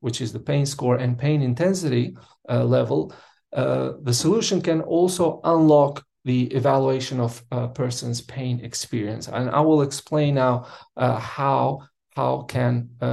which 0.00 0.20
is 0.20 0.32
the 0.32 0.40
pain 0.40 0.66
score 0.66 0.96
and 0.96 1.18
pain 1.18 1.40
intensity 1.40 2.16
uh, 2.48 2.64
level, 2.64 3.14
uh, 3.52 3.92
the 4.02 4.12
solution 4.12 4.60
can 4.60 4.82
also 4.82 5.40
unlock 5.44 6.04
the 6.28 6.42
evaluation 6.54 7.20
of 7.20 7.42
a 7.50 7.68
person's 7.68 8.20
pain 8.20 8.60
experience. 8.62 9.28
And 9.28 9.48
I 9.48 9.60
will 9.60 9.80
explain 9.80 10.34
now 10.34 10.66
uh, 10.94 11.18
how 11.18 11.88
how 12.14 12.42
can 12.42 12.90
uh, 13.00 13.04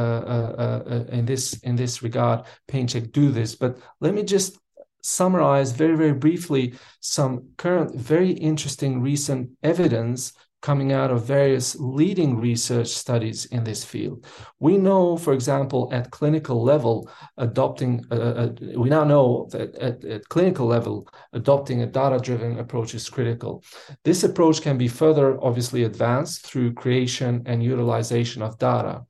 uh, 0.00 0.82
uh, 0.90 1.04
in 1.12 1.24
this 1.24 1.54
in 1.62 1.76
this 1.76 2.02
regard 2.02 2.46
PainChek 2.66 3.12
do 3.12 3.30
this. 3.30 3.54
But 3.54 3.78
let 4.00 4.12
me 4.12 4.24
just 4.24 4.58
summarize 5.02 5.70
very 5.70 5.96
very 5.96 6.14
briefly 6.14 6.74
some 6.98 7.50
current 7.58 7.94
very 7.94 8.32
interesting 8.32 9.00
recent 9.00 9.50
evidence 9.62 10.32
coming 10.64 10.92
out 10.92 11.10
of 11.10 11.26
various 11.26 11.76
leading 11.78 12.40
research 12.40 12.88
studies 12.88 13.44
in 13.56 13.62
this 13.64 13.84
field. 13.84 14.24
We 14.60 14.78
know, 14.78 15.18
for 15.18 15.34
example, 15.34 15.90
at 15.92 16.10
clinical 16.10 16.62
level, 16.62 17.10
adopting, 17.36 18.02
uh, 18.10 18.14
uh, 18.14 18.52
we 18.74 18.88
now 18.88 19.04
know 19.04 19.46
that 19.52 19.74
at, 19.74 20.02
at 20.06 20.28
clinical 20.30 20.66
level, 20.66 21.06
adopting 21.34 21.82
a 21.82 21.86
data 21.86 22.18
driven 22.18 22.58
approach 22.58 22.94
is 22.94 23.10
critical. 23.10 23.62
This 24.04 24.24
approach 24.24 24.62
can 24.62 24.78
be 24.78 24.88
further 24.88 25.38
obviously 25.44 25.84
advanced 25.84 26.46
through 26.46 26.72
creation 26.72 27.42
and 27.44 27.62
utilization 27.62 28.40
of 28.40 28.58
data. 28.58 29.04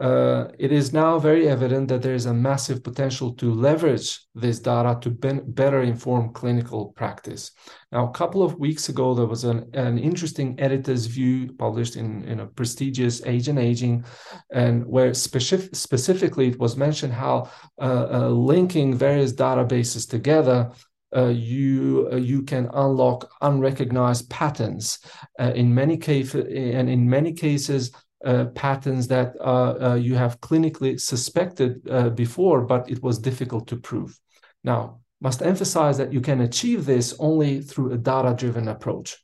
Uh, 0.00 0.48
it 0.58 0.72
is 0.72 0.92
now 0.92 1.20
very 1.20 1.48
evident 1.48 1.86
that 1.88 2.02
there 2.02 2.14
is 2.14 2.26
a 2.26 2.34
massive 2.34 2.82
potential 2.82 3.32
to 3.34 3.52
leverage 3.52 4.26
this 4.34 4.58
data 4.58 4.98
to 5.00 5.10
ben- 5.10 5.44
better 5.52 5.82
inform 5.82 6.32
clinical 6.32 6.86
practice. 6.96 7.52
Now, 7.92 8.08
a 8.08 8.10
couple 8.10 8.42
of 8.42 8.58
weeks 8.58 8.88
ago, 8.88 9.14
there 9.14 9.26
was 9.26 9.44
an, 9.44 9.70
an 9.72 9.98
interesting 9.98 10.58
editor's 10.58 11.06
view 11.06 11.52
published 11.52 11.94
in, 11.94 12.24
in 12.24 12.40
a 12.40 12.46
prestigious 12.46 13.24
Age 13.24 13.46
and 13.46 13.58
Aging, 13.58 14.04
and 14.52 14.84
where 14.84 15.14
specific, 15.14 15.76
specifically 15.76 16.48
it 16.48 16.58
was 16.58 16.76
mentioned 16.76 17.12
how 17.12 17.48
uh, 17.80 18.06
uh, 18.10 18.28
linking 18.30 18.96
various 18.96 19.32
databases 19.32 20.08
together 20.08 20.72
uh, 21.16 21.28
you 21.28 22.08
uh, 22.12 22.16
you 22.16 22.42
can 22.42 22.68
unlock 22.74 23.30
unrecognized 23.40 24.28
patterns 24.30 24.98
uh, 25.38 25.52
in 25.54 25.72
many 25.72 25.96
cases 25.96 26.44
and 26.48 26.90
in 26.90 27.08
many 27.08 27.32
cases 27.32 27.92
uh, 28.24 28.46
patterns 28.54 29.08
that 29.08 29.34
uh, 29.40 29.90
uh, 29.90 29.94
you 29.94 30.14
have 30.14 30.40
clinically 30.40 31.00
suspected 31.00 31.82
before, 32.14 32.62
but 32.62 32.90
it 32.90 33.02
was 33.02 33.18
difficult 33.18 33.66
to 33.68 33.76
prove. 33.76 34.18
Now, 34.62 35.00
must 35.20 35.42
emphasize 35.42 35.96
that 35.98 36.12
you 36.12 36.20
can 36.20 36.40
achieve 36.40 36.84
this 36.84 37.14
only 37.18 37.60
through 37.62 37.92
a 37.92 37.98
data 37.98 38.34
driven 38.36 38.68
approach. 38.68 39.16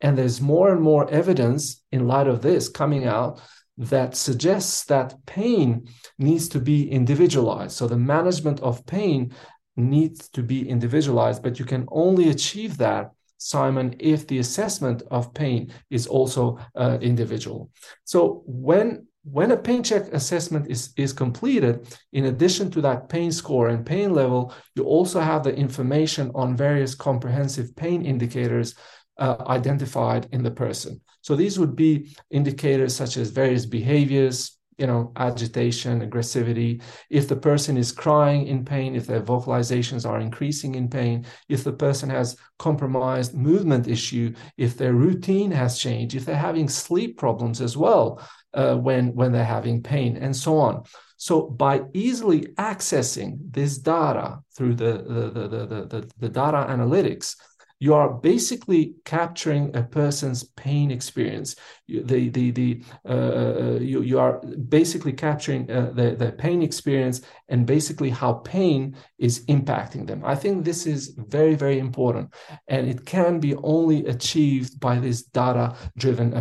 And 0.00 0.18
there's 0.18 0.40
more 0.40 0.72
and 0.72 0.82
more 0.82 1.08
evidence 1.10 1.82
in 1.92 2.08
light 2.08 2.26
of 2.26 2.42
this 2.42 2.68
coming 2.68 3.06
out 3.06 3.40
that 3.78 4.16
suggests 4.16 4.84
that 4.84 5.14
pain 5.26 5.88
needs 6.18 6.48
to 6.48 6.60
be 6.60 6.90
individualized. 6.90 7.76
So 7.76 7.86
the 7.86 7.96
management 7.96 8.60
of 8.60 8.86
pain 8.86 9.32
needs 9.76 10.28
to 10.30 10.42
be 10.42 10.68
individualized, 10.68 11.42
but 11.42 11.58
you 11.58 11.64
can 11.64 11.86
only 11.90 12.30
achieve 12.30 12.78
that 12.78 13.10
Simon, 13.44 13.94
if 14.00 14.26
the 14.26 14.38
assessment 14.38 15.02
of 15.10 15.34
pain 15.34 15.70
is 15.90 16.06
also 16.06 16.58
uh, 16.74 16.96
individual. 17.02 17.70
So 18.04 18.42
when 18.46 19.06
when 19.24 19.52
a 19.52 19.56
pain 19.56 19.82
check 19.82 20.12
assessment 20.12 20.70
is, 20.70 20.92
is 20.98 21.12
completed, 21.12 21.88
in 22.12 22.26
addition 22.26 22.70
to 22.70 22.82
that 22.82 23.08
pain 23.08 23.32
score 23.32 23.68
and 23.68 23.84
pain 23.84 24.12
level, 24.12 24.54
you 24.74 24.84
also 24.84 25.18
have 25.20 25.42
the 25.42 25.54
information 25.54 26.30
on 26.34 26.56
various 26.56 26.94
comprehensive 26.94 27.74
pain 27.74 28.04
indicators 28.04 28.74
uh, 29.18 29.36
identified 29.46 30.28
in 30.32 30.42
the 30.42 30.50
person. 30.50 31.00
So 31.22 31.36
these 31.36 31.58
would 31.58 31.74
be 31.74 32.14
indicators 32.30 32.94
such 32.94 33.16
as 33.16 33.30
various 33.30 33.64
behaviors, 33.64 34.53
you 34.78 34.86
know 34.86 35.12
agitation 35.16 36.08
aggressivity. 36.08 36.82
If 37.10 37.28
the 37.28 37.36
person 37.36 37.76
is 37.76 37.92
crying 37.92 38.46
in 38.46 38.64
pain 38.64 38.94
if 38.94 39.06
their 39.06 39.22
vocalizations 39.22 40.08
are 40.08 40.20
increasing 40.20 40.74
in 40.74 40.88
pain 40.88 41.26
if 41.48 41.64
the 41.64 41.72
person 41.72 42.10
has 42.10 42.36
compromised 42.58 43.34
movement 43.34 43.88
issue 43.88 44.34
if 44.56 44.76
their 44.76 44.94
routine 44.94 45.50
has 45.50 45.78
changed 45.78 46.14
if 46.14 46.24
they're 46.24 46.36
having 46.36 46.68
sleep 46.68 47.18
problems 47.18 47.60
as 47.60 47.76
well 47.76 48.20
uh, 48.54 48.76
when 48.76 49.14
when 49.14 49.32
they're 49.32 49.44
having 49.44 49.82
pain 49.82 50.16
and 50.16 50.34
so 50.34 50.58
on. 50.58 50.84
So 51.16 51.42
by 51.42 51.82
easily 51.94 52.42
accessing 52.58 53.38
this 53.50 53.78
data 53.78 54.40
through 54.56 54.74
the 54.74 54.92
the 55.06 55.30
the, 55.30 55.48
the, 55.48 55.86
the, 55.86 56.10
the 56.18 56.28
data 56.28 56.66
analytics 56.68 57.36
you 57.84 57.92
are 57.92 58.10
basically 58.32 58.82
capturing 59.04 59.64
a 59.76 59.82
person's 59.82 60.42
pain 60.64 60.90
experience. 60.90 61.50
The, 61.86 62.30
the, 62.30 62.50
the, 62.50 62.82
uh, 63.06 63.12
uh, 63.12 63.78
you, 63.92 64.00
you 64.00 64.18
are 64.18 64.34
basically 64.78 65.12
capturing 65.12 65.70
uh, 65.70 65.90
the, 65.98 66.16
the 66.22 66.32
pain 66.32 66.62
experience 66.62 67.20
and 67.50 67.66
basically 67.66 68.08
how 68.08 68.32
pain 68.56 68.96
is 69.18 69.44
impacting 69.56 70.06
them. 70.06 70.22
I 70.24 70.34
think 70.34 70.54
this 70.64 70.86
is 70.86 71.14
very, 71.36 71.56
very 71.64 71.78
important. 71.78 72.32
And 72.68 72.88
it 72.88 73.04
can 73.04 73.38
be 73.38 73.54
only 73.56 74.06
achieved 74.06 74.80
by 74.80 74.98
this 74.98 75.18
data 75.40 75.76
driven 75.98 76.32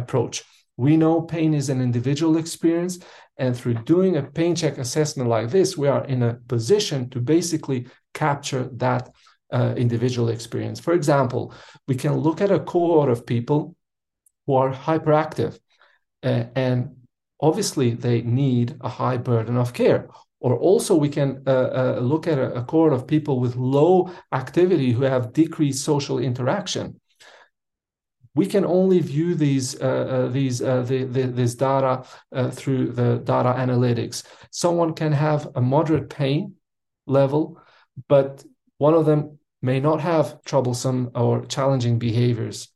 approach. 0.00 0.42
We 0.76 0.96
know 0.96 1.22
pain 1.22 1.54
is 1.54 1.68
an 1.70 1.80
individual 1.80 2.36
experience, 2.38 2.98
and 3.36 3.56
through 3.56 3.74
doing 3.94 4.16
a 4.16 4.22
pain 4.22 4.54
check 4.54 4.78
assessment 4.78 5.28
like 5.28 5.50
this, 5.50 5.76
we 5.76 5.88
are 5.88 6.04
in 6.06 6.22
a 6.22 6.38
position 6.48 7.08
to 7.10 7.20
basically 7.20 7.86
capture 8.14 8.64
that 8.74 9.10
uh, 9.52 9.74
individual 9.76 10.28
experience. 10.28 10.80
For 10.80 10.92
example, 10.92 11.52
we 11.86 11.94
can 11.94 12.16
look 12.16 12.40
at 12.40 12.50
a 12.50 12.60
cohort 12.60 13.10
of 13.10 13.26
people 13.26 13.74
who 14.46 14.54
are 14.54 14.72
hyperactive 14.72 15.58
uh, 16.22 16.44
and 16.54 16.96
obviously 17.40 17.90
they 17.90 18.22
need 18.22 18.76
a 18.80 18.88
high 18.88 19.16
burden 19.16 19.56
of 19.56 19.72
care. 19.72 20.08
Or 20.40 20.56
also, 20.56 20.94
we 20.94 21.08
can 21.08 21.42
uh, 21.46 21.50
uh 21.50 22.00
look 22.00 22.28
at 22.28 22.38
a, 22.38 22.54
a 22.54 22.62
cohort 22.62 22.92
of 22.92 23.06
people 23.06 23.40
with 23.40 23.56
low 23.56 24.10
activity 24.32 24.92
who 24.92 25.02
have 25.02 25.32
decreased 25.32 25.84
social 25.84 26.18
interaction 26.18 27.00
we 28.38 28.46
can 28.46 28.64
only 28.64 29.00
view 29.00 29.34
these 29.34 29.80
uh, 29.80 30.06
uh, 30.14 30.28
these 30.28 30.62
uh, 30.62 30.82
the, 30.82 31.02
the, 31.04 31.22
this 31.26 31.56
data 31.56 32.04
uh, 32.32 32.50
through 32.50 32.92
the 32.92 33.18
data 33.24 33.52
analytics. 33.58 34.22
Someone 34.52 34.94
can 34.94 35.12
have 35.12 35.48
a 35.56 35.60
moderate 35.60 36.08
pain 36.08 36.54
level, 37.06 37.60
but 38.08 38.44
one 38.76 38.94
of 38.94 39.06
them 39.06 39.37
may 39.62 39.80
not 39.80 40.00
have 40.00 40.42
troublesome 40.44 41.10
or 41.14 41.44
challenging 41.46 41.98
behaviors, 41.98 42.68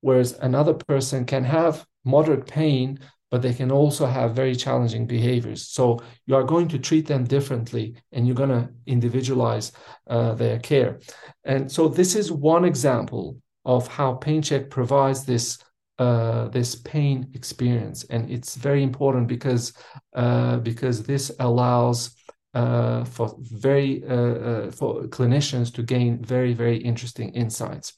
whereas 0.00 0.32
another 0.40 0.74
person 0.74 1.24
can 1.24 1.44
have 1.44 1.86
moderate 2.04 2.46
pain, 2.46 2.98
but 3.30 3.42
they 3.42 3.54
can 3.54 3.70
also 3.70 4.06
have 4.06 4.34
very 4.34 4.54
challenging 4.54 5.06
behaviors. 5.06 5.68
So 5.68 6.00
you 6.26 6.34
are 6.34 6.42
going 6.42 6.68
to 6.68 6.78
treat 6.78 7.06
them 7.06 7.24
differently 7.24 7.94
and 8.12 8.26
you're 8.26 8.36
going 8.36 8.50
to 8.50 8.68
individualize 8.86 9.72
uh, 10.08 10.34
their 10.34 10.58
care. 10.58 10.98
And 11.44 11.70
so 11.70 11.88
this 11.88 12.16
is 12.16 12.32
one 12.32 12.64
example 12.64 13.36
of 13.64 13.86
how 13.86 14.14
PainChek 14.14 14.70
provides 14.70 15.24
this 15.24 15.58
uh, 16.00 16.48
this 16.48 16.76
pain 16.76 17.28
experience, 17.34 18.04
and 18.04 18.30
it's 18.30 18.56
very 18.56 18.82
important 18.82 19.28
because 19.28 19.74
uh, 20.14 20.56
because 20.56 21.02
this 21.02 21.30
allows 21.40 22.16
uh, 22.54 23.04
for 23.04 23.36
very 23.40 24.02
uh, 24.04 24.14
uh, 24.14 24.70
for 24.70 25.02
clinicians 25.04 25.72
to 25.74 25.82
gain 25.82 26.22
very 26.24 26.52
very 26.52 26.76
interesting 26.78 27.30
insights. 27.30 27.92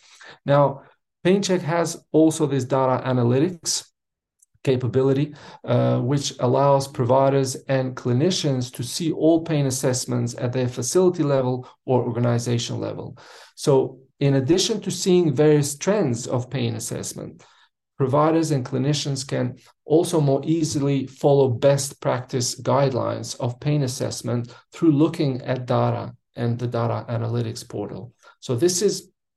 Now, 0.44 0.82
PainChek 1.24 1.60
has 1.60 2.04
also 2.12 2.46
this 2.46 2.64
data 2.64 3.02
analytics 3.04 3.92
capability, 4.64 5.34
uh, 5.64 5.98
which 6.00 6.34
allows 6.40 6.86
providers 6.86 7.56
and 7.68 7.96
clinicians 7.96 8.72
to 8.74 8.82
see 8.82 9.10
all 9.12 9.42
pain 9.42 9.66
assessments 9.66 10.34
at 10.38 10.52
their 10.52 10.68
facility 10.68 11.22
level 11.22 11.68
or 11.84 12.02
organization 12.02 12.78
level. 12.80 13.16
So, 13.56 13.98
in 14.20 14.34
addition 14.34 14.80
to 14.82 14.90
seeing 14.90 15.34
various 15.34 15.76
trends 15.76 16.28
of 16.28 16.48
pain 16.48 16.76
assessment, 16.76 17.42
providers 18.02 18.50
and 18.50 18.66
clinicians 18.66 19.24
can 19.24 19.56
also 19.84 20.20
more 20.20 20.42
easily 20.44 21.06
follow 21.06 21.48
best 21.48 22.00
practice 22.00 22.60
guidelines 22.60 23.38
of 23.38 23.60
pain 23.60 23.84
assessment 23.84 24.52
through 24.72 24.90
looking 24.90 25.40
at 25.42 25.66
data 25.66 26.12
and 26.34 26.58
the 26.58 26.66
data 26.66 27.06
analytics 27.08 27.62
portal. 27.74 28.12
So 28.40 28.56
this 28.56 28.82
is 28.82 28.94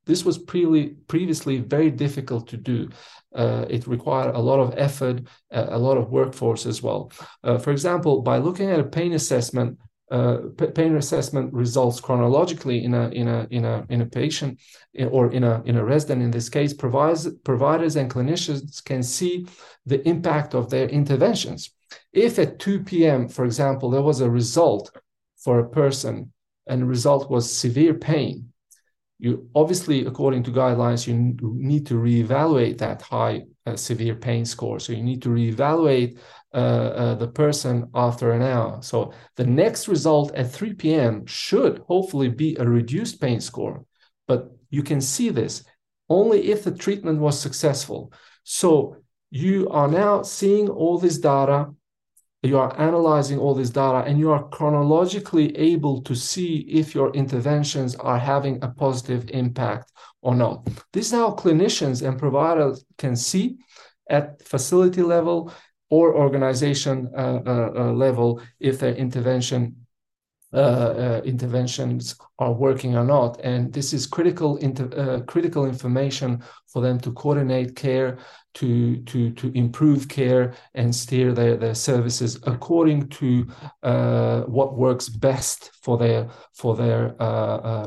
this 0.08 0.26
was 0.26 0.38
pre- 0.40 0.96
previously 1.14 1.60
very 1.60 1.92
difficult 1.92 2.48
to 2.48 2.58
do. 2.58 2.90
Uh, 3.36 3.66
it 3.70 3.86
required 3.86 4.34
a 4.34 4.46
lot 4.50 4.60
of 4.60 4.74
effort, 4.78 5.18
a 5.52 5.80
lot 5.88 5.98
of 5.98 6.10
workforce 6.10 6.66
as 6.66 6.82
well. 6.82 7.12
Uh, 7.44 7.58
for 7.60 7.72
example, 7.72 8.22
by 8.22 8.38
looking 8.38 8.70
at 8.72 8.80
a 8.80 8.92
pain 8.98 9.14
assessment, 9.14 9.78
uh, 10.12 10.38
pain 10.76 10.96
assessment 10.96 11.52
results 11.52 12.00
chronologically 12.00 12.84
in 12.84 12.94
a 12.94 13.10
in 13.10 13.28
a 13.28 13.48
in 13.50 13.66
a 13.66 13.86
in 13.90 14.02
a 14.02 14.06
patient 14.06 14.60
or 15.10 15.32
in 15.32 15.44
a 15.44 15.64
in 15.66 15.78
a 15.78 15.84
resident 15.84 16.22
in 16.22 16.30
this 16.30 16.48
case 16.48 16.74
provides 16.74 17.28
providers 17.44 17.96
and 17.96 18.12
clinicians 18.12 18.84
can 18.84 19.02
see 19.02 19.48
the 19.86 20.08
impact 20.08 20.54
of 20.54 20.70
their 20.70 20.88
interventions. 20.90 21.72
If 22.14 22.38
at 22.38 22.60
2 22.60 22.84
p.m 22.84 23.28
for 23.28 23.46
example 23.46 23.90
there 23.90 24.04
was 24.04 24.22
a 24.22 24.30
result 24.30 24.96
for 25.44 25.60
a 25.60 25.70
person 25.70 26.32
and 26.68 26.82
the 26.82 26.86
result 26.86 27.32
was 27.32 27.52
severe 27.52 27.96
pain 27.96 28.52
you 29.18 29.50
obviously 29.56 30.06
according 30.06 30.44
to 30.44 30.52
guidelines 30.52 31.08
you 31.08 31.16
need 31.42 31.86
to 31.88 31.96
reevaluate 31.96 32.78
that 32.78 33.02
high 33.02 33.42
uh, 33.66 33.76
severe 33.76 34.16
pain 34.16 34.46
score. 34.46 34.80
So 34.80 34.94
you 34.94 35.02
need 35.02 35.22
to 35.24 35.30
reevaluate 35.30 36.20
uh, 36.56 36.58
uh, 36.58 37.16
the 37.16 37.28
person 37.28 37.90
after 37.94 38.32
an 38.32 38.42
hour. 38.42 38.82
So 38.82 39.12
the 39.36 39.46
next 39.46 39.90
result 39.90 40.34
at 40.36 40.50
3 40.50 40.74
p.m. 40.76 41.26
should 41.26 41.80
hopefully 41.80 42.30
be 42.30 42.56
a 42.56 42.64
reduced 42.64 43.20
pain 43.20 43.42
score, 43.42 43.84
but 44.26 44.52
you 44.70 44.82
can 44.82 45.02
see 45.02 45.30
this 45.30 45.66
only 46.08 46.52
if 46.52 46.64
the 46.64 46.72
treatment 46.72 47.20
was 47.20 47.38
successful. 47.38 48.14
So 48.44 48.96
you 49.32 49.68
are 49.68 49.90
now 49.90 50.22
seeing 50.22 50.70
all 50.70 50.98
this 50.98 51.18
data, 51.18 51.74
you 52.42 52.58
are 52.58 52.80
analyzing 52.80 53.38
all 53.38 53.54
this 53.54 53.72
data, 53.72 54.08
and 54.08 54.18
you 54.18 54.32
are 54.32 54.48
chronologically 54.48 55.54
able 55.58 56.04
to 56.04 56.16
see 56.16 56.60
if 56.70 56.96
your 56.96 57.12
interventions 57.12 57.96
are 57.96 58.18
having 58.18 58.64
a 58.64 58.70
positive 58.70 59.30
impact 59.32 59.92
or 60.22 60.36
not. 60.36 60.66
This 60.94 61.08
is 61.08 61.12
how 61.12 61.32
clinicians 61.32 62.08
and 62.08 62.18
providers 62.18 62.86
can 62.98 63.18
see 63.18 63.58
at 64.10 64.42
facility 64.42 65.02
level 65.02 65.52
or 65.90 66.16
organization 66.16 67.10
uh, 67.16 67.42
uh, 67.46 67.72
uh, 67.76 67.92
level 67.94 68.42
if 68.60 68.80
their 68.80 68.96
intervention 68.96 69.76
uh, 70.56 70.58
uh, 70.58 71.22
interventions 71.26 72.16
are 72.40 72.54
working 72.54 72.96
or 72.96 73.04
not. 73.04 73.42
And 73.44 73.74
this 73.74 73.94
is 73.94 74.08
critical 74.08 74.58
uh, 74.58 75.20
critical 75.28 75.66
information 75.66 76.42
for 76.68 76.82
them 76.82 76.98
to 77.00 77.12
coordinate 77.12 77.76
care, 77.76 78.20
to 78.54 79.02
to 79.04 79.32
to 79.32 79.52
improve 79.54 80.08
care 80.08 80.54
and 80.74 80.96
steer 80.96 81.34
their, 81.34 81.58
their 81.58 81.76
services 81.76 82.40
according 82.44 83.10
to 83.10 83.46
what 84.48 84.78
works 84.78 85.10
best 85.10 85.72
for 85.84 85.98
their 85.98 86.30
for 86.54 86.78
their 86.78 87.16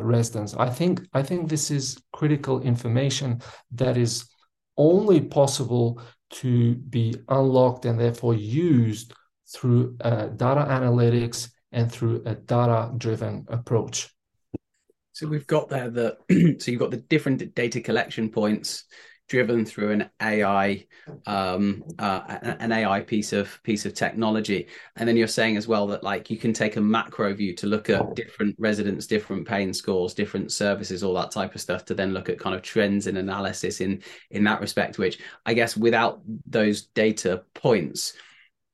residents. 0.02 0.54
I 0.54 0.68
think 0.68 1.00
I 1.14 1.22
think 1.22 1.48
this 1.48 1.70
is 1.70 1.96
critical 2.12 2.60
information 2.60 3.40
that 3.76 3.96
is 3.96 4.28
only 4.76 5.22
possible 5.22 6.02
to 6.30 6.74
be 6.74 7.14
unlocked 7.28 7.84
and 7.84 7.98
therefore 7.98 8.34
used 8.34 9.12
through 9.48 9.96
uh, 10.00 10.26
data 10.26 10.60
analytics 10.68 11.50
and 11.72 11.90
through 11.90 12.22
a 12.26 12.34
data 12.34 12.92
driven 12.96 13.46
approach. 13.48 14.08
So 15.12 15.26
we've 15.26 15.46
got 15.46 15.68
there 15.68 15.90
the 15.90 16.16
so 16.60 16.70
you've 16.70 16.80
got 16.80 16.90
the 16.90 16.98
different 16.98 17.54
data 17.54 17.80
collection 17.80 18.30
points 18.30 18.84
driven 19.28 19.64
through 19.64 19.92
an 19.92 20.10
AI 20.20 20.86
um, 21.26 21.84
uh, 21.98 22.38
an 22.60 22.72
AI 22.72 23.00
piece 23.00 23.32
of 23.32 23.62
piece 23.62 23.86
of 23.86 23.94
technology, 23.94 24.66
and 24.96 25.08
then 25.08 25.16
you're 25.16 25.26
saying 25.26 25.56
as 25.56 25.68
well 25.68 25.86
that 25.88 26.02
like 26.02 26.30
you 26.30 26.36
can 26.36 26.52
take 26.52 26.76
a 26.76 26.80
macro 26.80 27.32
view 27.34 27.54
to 27.56 27.66
look 27.66 27.90
at 27.90 28.14
different 28.14 28.56
residents, 28.58 29.06
different 29.06 29.46
pain 29.46 29.72
scores, 29.72 30.14
different 30.14 30.52
services, 30.52 31.02
all 31.02 31.14
that 31.14 31.30
type 31.30 31.54
of 31.54 31.60
stuff, 31.60 31.84
to 31.86 31.94
then 31.94 32.12
look 32.12 32.28
at 32.28 32.38
kind 32.38 32.54
of 32.54 32.62
trends 32.62 33.06
and 33.06 33.18
analysis 33.18 33.80
in 33.80 34.02
in 34.30 34.44
that 34.44 34.60
respect. 34.60 34.98
Which 34.98 35.18
I 35.46 35.54
guess 35.54 35.76
without 35.76 36.20
those 36.46 36.86
data 36.86 37.44
points, 37.54 38.14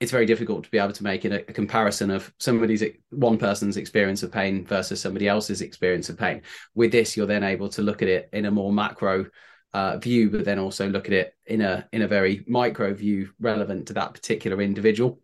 it's 0.01 0.13
very 0.13 0.27
difficult 0.27 0.65
to 0.65 0.71
be 0.71 0.79
able 0.79 0.93
to 0.93 1.05
make 1.05 1.25
a, 1.25 1.37
a, 1.37 1.53
comparison 1.53 2.11
of 2.11 2.33
somebody's 2.39 2.83
one 3.11 3.39
person's 3.39 3.77
experience 3.77 4.23
of 4.23 4.33
pain 4.33 4.65
versus 4.65 5.01
somebody 5.01 5.29
else's 5.29 5.63
experience 5.63 6.09
of 6.09 6.19
pain. 6.19 6.43
With 6.75 6.93
this, 6.93 7.17
you're 7.17 7.27
then 7.27 7.45
able 7.45 7.69
to 7.71 7.83
look 7.83 8.03
at 8.03 8.09
it 8.09 8.29
in 8.33 8.45
a 8.45 8.51
more 8.51 8.73
macro 8.73 9.27
uh, 9.75 9.99
view, 9.99 10.31
but 10.31 10.45
then 10.45 10.59
also 10.59 10.89
look 10.89 11.07
at 11.07 11.13
it 11.13 11.35
in 11.47 11.61
a 11.61 11.87
in 11.93 12.03
a 12.03 12.09
very 12.09 12.45
micro 12.47 12.95
view 12.95 13.31
relevant 13.41 13.89
to 13.89 13.93
that 13.95 14.15
particular 14.15 14.63
individual. 14.63 15.21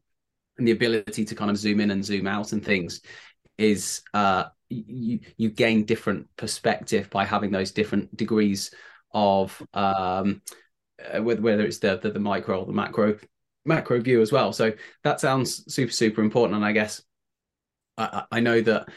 And 0.58 0.66
the 0.66 0.72
ability 0.72 1.24
to 1.24 1.34
kind 1.34 1.50
of 1.50 1.56
zoom 1.56 1.80
in 1.80 1.90
and 1.90 2.04
zoom 2.04 2.26
out 2.26 2.52
and 2.52 2.62
things 2.62 3.00
is 3.56 4.02
uh, 4.12 4.44
you 4.68 5.20
you 5.36 5.50
gain 5.50 5.84
different 5.84 6.26
perspective 6.36 7.08
by 7.10 7.24
having 7.24 7.52
those 7.52 7.70
different 7.70 8.14
degrees 8.16 8.74
of 9.14 9.62
um, 9.72 10.42
uh, 11.12 11.22
whether 11.22 11.64
it's 11.64 11.78
the, 11.78 11.98
the 11.98 12.10
the 12.10 12.20
micro 12.20 12.60
or 12.60 12.66
the 12.66 12.72
macro 12.72 13.16
macro 13.64 14.00
view 14.00 14.20
as 14.20 14.32
well. 14.32 14.52
So 14.52 14.72
that 15.04 15.20
sounds 15.20 15.72
super, 15.72 15.92
super 15.92 16.22
important. 16.22 16.56
And 16.56 16.64
I 16.64 16.72
guess 16.72 17.02
I, 17.96 18.24
I 18.32 18.40
know 18.40 18.60
that 18.62 18.88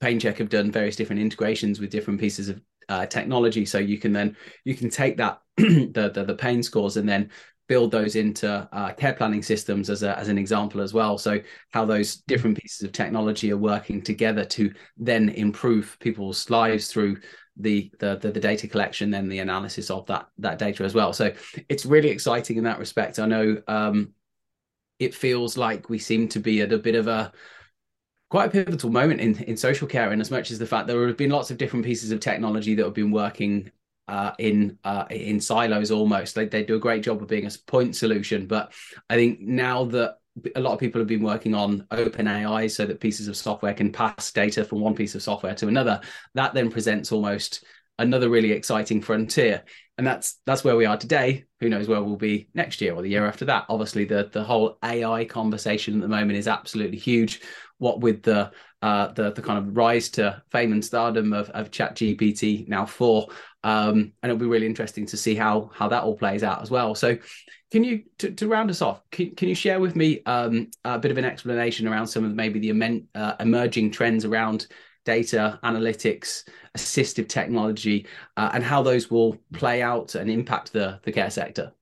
PainChek 0.00 0.38
have 0.38 0.48
done 0.48 0.70
various 0.70 0.96
different 0.96 1.20
integrations 1.20 1.80
with 1.80 1.90
different 1.90 2.20
pieces 2.20 2.48
of 2.48 2.60
uh, 2.90 3.06
technology. 3.06 3.64
So 3.64 3.78
you 3.78 3.98
can 3.98 4.12
then 4.12 4.36
you 4.64 4.74
can 4.74 4.90
take 4.90 5.16
that 5.16 5.40
the, 5.56 6.10
the, 6.12 6.24
the 6.24 6.34
pain 6.34 6.62
scores 6.62 6.96
and 6.96 7.08
then 7.08 7.30
build 7.68 7.92
those 7.92 8.16
into 8.16 8.68
uh, 8.72 8.92
care 8.94 9.12
planning 9.12 9.42
systems 9.42 9.88
as 9.88 10.02
a, 10.02 10.18
as 10.18 10.26
an 10.26 10.36
example 10.36 10.80
as 10.80 10.92
well. 10.92 11.16
So 11.16 11.40
how 11.70 11.84
those 11.84 12.16
different 12.26 12.60
pieces 12.60 12.82
of 12.82 12.90
technology 12.90 13.52
are 13.52 13.56
working 13.56 14.02
together 14.02 14.44
to 14.46 14.74
then 14.96 15.28
improve 15.28 15.96
people's 16.00 16.50
lives 16.50 16.88
through 16.88 17.18
the, 17.56 17.92
the 18.00 18.16
the, 18.16 18.32
the 18.32 18.40
data 18.40 18.66
collection, 18.66 19.10
then 19.10 19.28
the 19.28 19.38
analysis 19.38 19.88
of 19.88 20.04
that 20.06 20.26
that 20.38 20.58
data 20.58 20.82
as 20.82 20.94
well. 20.94 21.12
So 21.12 21.32
it's 21.68 21.86
really 21.86 22.08
exciting 22.08 22.56
in 22.56 22.64
that 22.64 22.80
respect. 22.80 23.20
I 23.20 23.26
know 23.26 23.62
um, 23.68 24.14
it 24.98 25.14
feels 25.14 25.56
like 25.56 25.88
we 25.88 25.98
seem 25.98 26.26
to 26.28 26.40
be 26.40 26.62
at 26.62 26.72
a 26.72 26.78
bit 26.78 26.96
of 26.96 27.06
a 27.06 27.32
quite 28.30 28.46
a 28.46 28.50
pivotal 28.50 28.90
moment 28.90 29.20
in 29.20 29.36
in 29.44 29.56
social 29.56 29.86
care, 29.86 30.12
in 30.12 30.20
as 30.20 30.30
much 30.30 30.50
as 30.50 30.58
the 30.58 30.66
fact 30.66 30.86
there 30.86 31.06
have 31.06 31.16
been 31.16 31.30
lots 31.30 31.50
of 31.50 31.58
different 31.58 31.84
pieces 31.84 32.12
of 32.12 32.20
technology 32.20 32.74
that 32.74 32.84
have 32.84 32.94
been 32.94 33.10
working 33.10 33.70
uh, 34.08 34.32
in 34.38 34.78
uh, 34.84 35.04
in 35.10 35.40
silos 35.40 35.90
almost. 35.90 36.34
They 36.34 36.46
they 36.46 36.64
do 36.64 36.76
a 36.76 36.80
great 36.80 37.02
job 37.02 37.20
of 37.20 37.28
being 37.28 37.46
a 37.46 37.50
point 37.66 37.94
solution, 37.94 38.46
but 38.46 38.72
I 39.10 39.16
think 39.16 39.40
now 39.40 39.84
that 39.86 40.16
a 40.54 40.60
lot 40.60 40.72
of 40.72 40.78
people 40.78 41.00
have 41.00 41.08
been 41.08 41.22
working 41.22 41.54
on 41.54 41.86
open 41.90 42.28
AI 42.28 42.68
so 42.68 42.86
that 42.86 43.00
pieces 43.00 43.28
of 43.28 43.36
software 43.36 43.74
can 43.74 43.92
pass 43.92 44.30
data 44.32 44.64
from 44.64 44.80
one 44.80 44.94
piece 44.94 45.14
of 45.14 45.22
software 45.22 45.54
to 45.56 45.68
another. 45.68 46.00
That 46.34 46.54
then 46.54 46.70
presents 46.70 47.12
almost 47.12 47.64
another 47.98 48.30
really 48.30 48.52
exciting 48.52 49.02
frontier. 49.02 49.62
And 49.98 50.06
that's 50.06 50.38
that's 50.46 50.64
where 50.64 50.76
we 50.76 50.86
are 50.86 50.96
today. 50.96 51.44
Who 51.60 51.68
knows 51.68 51.86
where 51.86 52.02
we'll 52.02 52.16
be 52.16 52.48
next 52.54 52.80
year 52.80 52.94
or 52.94 53.02
the 53.02 53.10
year 53.10 53.26
after 53.26 53.44
that? 53.46 53.66
Obviously, 53.68 54.06
the 54.06 54.30
the 54.32 54.42
whole 54.42 54.78
AI 54.82 55.26
conversation 55.26 55.94
at 55.96 56.00
the 56.00 56.08
moment 56.08 56.38
is 56.38 56.48
absolutely 56.48 56.98
huge. 56.98 57.42
What 57.80 58.00
with 58.00 58.22
the 58.22 58.52
uh, 58.82 59.12
the 59.12 59.32
the 59.32 59.42
kind 59.42 59.58
of 59.58 59.76
rise 59.76 60.08
to 60.10 60.42
fame 60.50 60.72
and 60.72 60.84
stardom 60.84 61.32
of, 61.32 61.50
of 61.50 61.70
Chat 61.70 61.96
GPT 61.96 62.68
now 62.68 62.86
four, 62.86 63.28
um, 63.64 64.12
and 64.22 64.30
it'll 64.30 64.36
be 64.36 64.46
really 64.46 64.66
interesting 64.66 65.06
to 65.06 65.16
see 65.16 65.34
how 65.34 65.70
how 65.74 65.88
that 65.88 66.04
all 66.04 66.16
plays 66.16 66.42
out 66.42 66.62
as 66.62 66.70
well. 66.70 66.94
So, 66.94 67.18
can 67.70 67.82
you 67.82 68.04
to, 68.18 68.30
to 68.32 68.48
round 68.48 68.70
us 68.70 68.82
off? 68.82 69.02
Can, 69.10 69.34
can 69.34 69.48
you 69.48 69.54
share 69.54 69.80
with 69.80 69.96
me 69.96 70.22
um, 70.26 70.70
a 70.84 70.98
bit 70.98 71.10
of 71.10 71.18
an 71.18 71.24
explanation 71.24 71.88
around 71.88 72.06
some 72.06 72.24
of 72.24 72.34
maybe 72.34 72.58
the 72.58 72.70
emen- 72.70 73.06
uh, 73.14 73.34
emerging 73.40 73.90
trends 73.90 74.24
around 74.24 74.66
data 75.06 75.58
analytics, 75.64 76.44
assistive 76.76 77.28
technology, 77.28 78.06
uh, 78.36 78.50
and 78.52 78.62
how 78.62 78.82
those 78.82 79.10
will 79.10 79.36
play 79.54 79.82
out 79.82 80.14
and 80.14 80.30
impact 80.30 80.72
the 80.72 81.00
the 81.02 81.12
care 81.12 81.30
sector? 81.30 81.72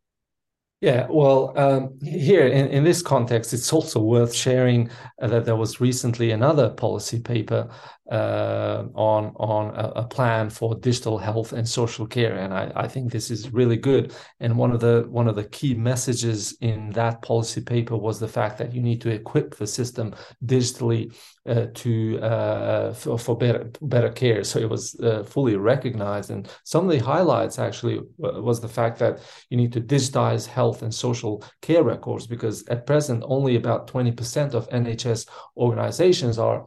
Yeah, 0.81 1.09
well, 1.11 1.59
um, 1.59 1.99
here 2.01 2.47
in, 2.47 2.69
in 2.69 2.85
this 2.85 3.03
context, 3.03 3.53
it's 3.53 3.73
also 3.73 4.01
worth 4.01 4.33
sharing 4.33 4.89
uh, 5.21 5.27
that 5.27 5.45
there 5.45 5.57
was 5.57 5.81
recently 5.81 6.31
another 6.31 6.71
policy 6.71 7.19
paper 7.19 7.69
uh, 8.11 8.85
on 8.95 9.33
on 9.37 9.75
a, 9.75 10.01
a, 10.01 10.05
plan 10.05 10.49
for 10.49 10.75
digital 10.77 11.19
health 11.19 11.53
and 11.53 11.69
social 11.69 12.07
care, 12.07 12.37
and 12.37 12.55
I, 12.55 12.73
I, 12.75 12.89
think 12.89 13.13
this 13.13 13.31
is 13.31 13.53
really 13.53 13.77
good. 13.77 14.15
And 14.41 14.57
one 14.57 14.71
of 14.71 14.81
the 14.81 15.07
one 15.11 15.29
of 15.29 15.37
the 15.37 15.45
key 15.45 15.75
messages 15.75 16.57
in 16.63 16.89
that 16.93 17.21
policy 17.21 17.61
paper 17.61 17.99
was 17.99 18.19
the 18.19 18.27
fact 18.27 18.57
that 18.59 18.73
you 18.73 18.81
need 18.81 19.03
to 19.03 19.11
equip 19.11 19.57
the 19.57 19.67
system 19.67 20.15
digitally 20.43 21.15
uh, 21.47 21.67
to 21.75 22.19
uh, 22.21 22.95
for, 22.95 23.19
for, 23.19 23.37
better 23.37 23.71
better 23.83 24.11
care. 24.11 24.43
So 24.43 24.59
it 24.59 24.71
was 24.71 24.99
uh, 25.01 25.23
fully 25.25 25.57
recognized, 25.57 26.31
and 26.31 26.49
some 26.65 26.87
of 26.87 26.91
the 26.91 27.05
highlights 27.05 27.59
actually 27.59 28.01
was 28.17 28.59
the 28.59 28.69
fact 28.69 28.99
that 29.01 29.21
you 29.51 29.59
need 29.59 29.73
to 29.75 29.83
digitize 29.83 30.47
health 30.47 30.81
and 30.81 30.95
social 30.95 31.45
care 31.61 31.83
records 31.83 32.27
because 32.27 32.67
at 32.69 32.87
present 32.87 33.23
only 33.27 33.57
about 33.57 33.87
twenty 33.87 34.13
percent 34.13 34.55
of 34.55 34.67
NHS 34.71 35.29
organizations 35.59 36.39
are 36.39 36.67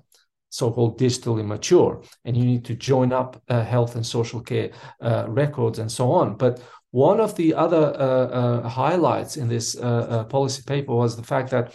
so-called 0.52 1.00
digitally 1.00 1.46
mature 1.46 2.04
and 2.26 2.38
you 2.38 2.46
need 2.46 2.64
to 2.66 2.76
join 2.76 3.12
up 3.12 3.42
uh, 3.50 3.64
health 3.64 3.96
and 3.96 4.06
social 4.06 4.42
care 4.42 4.70
uh, 5.02 5.26
records 5.28 5.80
and 5.80 5.92
so 5.92 6.12
on. 6.12 6.36
But 6.36 6.62
one 6.92 7.22
of 7.22 7.36
the 7.36 7.54
other 7.54 7.96
uh, 7.98 8.28
uh 8.40 8.68
highlights 8.68 9.38
in 9.38 9.48
this 9.48 9.78
uh, 9.78 9.82
uh, 9.82 10.24
policy 10.26 10.62
paper 10.68 10.94
was 10.94 11.16
the 11.16 11.24
fact 11.24 11.50
that 11.52 11.74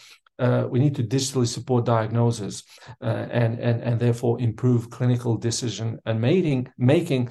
we 0.71 0.79
need 0.79 0.95
to 0.95 1.03
digitally 1.03 1.49
support 1.49 1.87
diagnosis 1.87 2.63
and, 3.01 3.59
and, 3.59 3.83
and 3.83 3.99
therefore 3.99 4.39
improve 4.39 4.91
clinical 4.91 5.35
decision 5.39 5.99
and 6.05 6.21
making, 6.21 6.69
making 6.77 7.31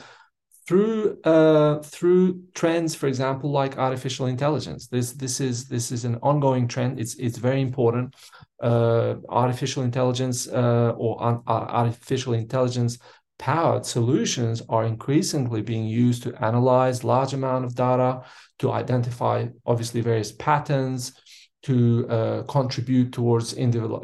through 0.68 1.22
uh, 1.24 1.80
through 1.80 2.42
trends, 2.54 2.96
for 2.96 3.08
example, 3.08 3.52
like 3.52 3.78
artificial 3.78 4.26
intelligence. 4.26 4.88
This 4.88 5.12
this 5.12 5.40
is 5.40 5.68
this 5.68 5.92
is 5.92 6.06
an 6.06 6.18
ongoing 6.24 6.68
trend. 6.68 7.00
It's 7.00 7.16
it's 7.16 7.38
very 7.38 7.62
important. 7.62 8.16
Uh, 8.62 9.16
artificial 9.30 9.84
intelligence 9.84 10.48
uh, 10.48 10.94
or 10.98 11.22
un- 11.22 11.44
artificial 11.48 12.34
intelligence 12.34 12.98
powered 13.38 13.86
solutions 13.86 14.62
are 14.70 14.86
increasingly 14.86 15.62
being 15.62 15.86
used 15.86 16.24
to 16.24 16.34
analyze 16.44 17.04
large 17.04 17.34
amount 17.34 17.66
of 17.66 17.76
data, 17.76 18.24
to 18.60 18.72
identify 18.72 19.46
obviously 19.66 20.02
various 20.02 20.32
patterns, 20.32 21.14
to 21.62 22.08
uh, 22.10 22.44
contribute 22.44 23.12
towards 23.12 23.54
individual 23.54 24.02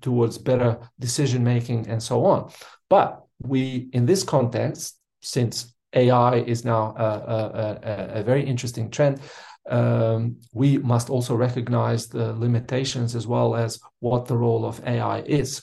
towards 0.00 0.38
better 0.38 0.78
decision 1.00 1.42
making 1.42 1.88
and 1.88 2.00
so 2.00 2.24
on. 2.24 2.52
But 2.88 3.24
we, 3.40 3.88
in 3.92 4.06
this 4.06 4.22
context, 4.22 4.98
since 5.22 5.74
AI 5.94 6.36
is 6.40 6.64
now 6.64 6.94
a, 6.96 7.04
a, 7.04 8.16
a, 8.16 8.20
a 8.20 8.22
very 8.22 8.44
interesting 8.44 8.90
trend. 8.90 9.20
Um, 9.68 10.36
we 10.52 10.78
must 10.78 11.10
also 11.10 11.34
recognize 11.34 12.06
the 12.08 12.32
limitations 12.32 13.14
as 13.14 13.26
well 13.26 13.54
as 13.54 13.78
what 14.00 14.26
the 14.26 14.36
role 14.36 14.64
of 14.64 14.80
AI 14.86 15.20
is 15.20 15.62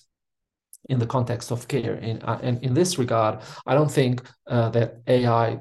in 0.90 1.00
the 1.00 1.08
context 1.08 1.52
of 1.52 1.68
care. 1.68 1.96
In, 1.96 2.22
uh, 2.22 2.40
and 2.42 2.64
in 2.64 2.74
this 2.74 2.98
regard, 2.98 3.40
I 3.66 3.74
don't 3.74 3.92
think 3.92 4.22
uh, 4.48 4.70
that 4.70 5.02
AI 5.08 5.54
uh, 5.54 5.60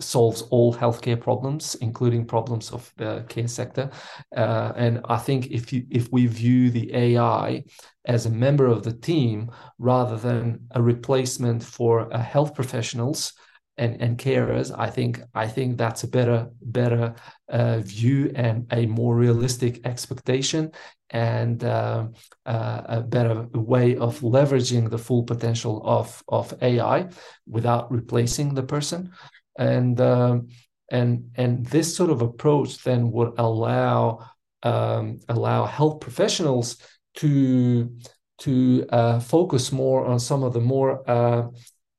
solves 0.00 0.42
all 0.42 0.74
healthcare 0.74 1.20
problems, 1.20 1.74
including 1.76 2.26
problems 2.26 2.70
of 2.72 2.90
the 2.96 3.24
care 3.28 3.48
sector. 3.48 3.90
Uh, 4.34 4.72
and 4.76 5.00
I 5.04 5.18
think 5.18 5.48
if 5.48 5.72
you, 5.72 5.84
if 5.90 6.10
we 6.10 6.26
view 6.26 6.70
the 6.70 6.94
AI 6.94 7.64
as 8.06 8.24
a 8.24 8.30
member 8.30 8.66
of 8.66 8.82
the 8.82 8.92
team 8.92 9.50
rather 9.78 10.16
than 10.16 10.66
a 10.70 10.82
replacement 10.82 11.62
for 11.62 12.12
uh, 12.12 12.18
health 12.18 12.54
professionals, 12.54 13.34
and, 13.76 14.00
and 14.00 14.18
carers, 14.18 14.76
I 14.76 14.88
think 14.90 15.20
I 15.34 15.48
think 15.48 15.76
that's 15.76 16.04
a 16.04 16.08
better 16.08 16.48
better 16.62 17.14
uh, 17.48 17.78
view 17.78 18.30
and 18.34 18.66
a 18.72 18.86
more 18.86 19.16
realistic 19.16 19.84
expectation 19.84 20.72
and 21.10 21.62
uh, 21.64 22.06
uh, 22.46 22.82
a 22.84 23.00
better 23.00 23.48
way 23.52 23.96
of 23.96 24.20
leveraging 24.20 24.90
the 24.90 24.98
full 24.98 25.24
potential 25.24 25.82
of 25.84 26.22
of 26.28 26.54
AI 26.62 27.08
without 27.46 27.90
replacing 27.90 28.54
the 28.54 28.62
person. 28.62 29.10
And 29.58 30.00
um, 30.00 30.48
and 30.90 31.30
and 31.34 31.66
this 31.66 31.96
sort 31.96 32.10
of 32.10 32.22
approach 32.22 32.82
then 32.84 33.10
would 33.10 33.34
allow 33.38 34.30
um, 34.62 35.20
allow 35.28 35.66
health 35.66 36.00
professionals 36.00 36.78
to 37.16 37.90
to 38.38 38.84
uh, 38.90 39.20
focus 39.20 39.72
more 39.72 40.04
on 40.04 40.18
some 40.18 40.42
of 40.42 40.52
the 40.52 40.60
more 40.60 41.08
uh, 41.08 41.48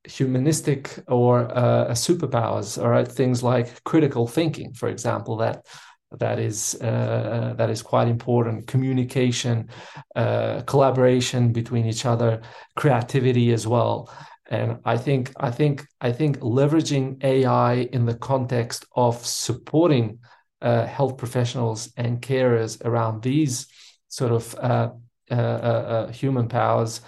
humanistic 0.06 0.98
or 1.08 1.50
uh, 1.56 1.90
superpowers, 1.90 2.82
all 2.82 2.90
right, 2.90 3.06
things 3.08 3.42
like 3.42 3.82
critical 3.84 4.26
thinking, 4.26 4.72
for 4.72 4.88
example, 4.88 5.36
that 5.38 5.66
that 6.12 6.38
is 6.38 6.80
uh, 6.80 7.54
that 7.58 7.68
is 7.68 7.82
quite 7.82 8.08
important. 8.08 8.66
Communication, 8.66 9.68
uh, 10.14 10.62
collaboration 10.62 11.52
between 11.52 11.86
each 11.86 12.06
other, 12.06 12.40
creativity 12.76 13.52
as 13.52 13.66
well. 13.66 14.10
And 14.48 14.78
I 14.84 14.96
think 14.96 15.32
I 15.36 15.50
think 15.50 15.84
I 16.00 16.12
think 16.12 16.38
leveraging 16.38 17.22
AI 17.24 17.74
in 17.92 18.06
the 18.06 18.14
context 18.14 18.86
of 18.94 19.24
supporting 19.26 20.20
uh, 20.62 20.86
health 20.86 21.16
professionals 21.16 21.92
and 21.96 22.22
carers 22.22 22.82
around 22.84 23.22
these 23.22 23.66
sort 24.08 24.32
of 24.32 24.54
uh, 24.54 24.90
Uh, 25.28 25.34
uh, 25.34 25.38
uh, 25.38 26.12
human 26.12 26.46
powers 26.46 27.00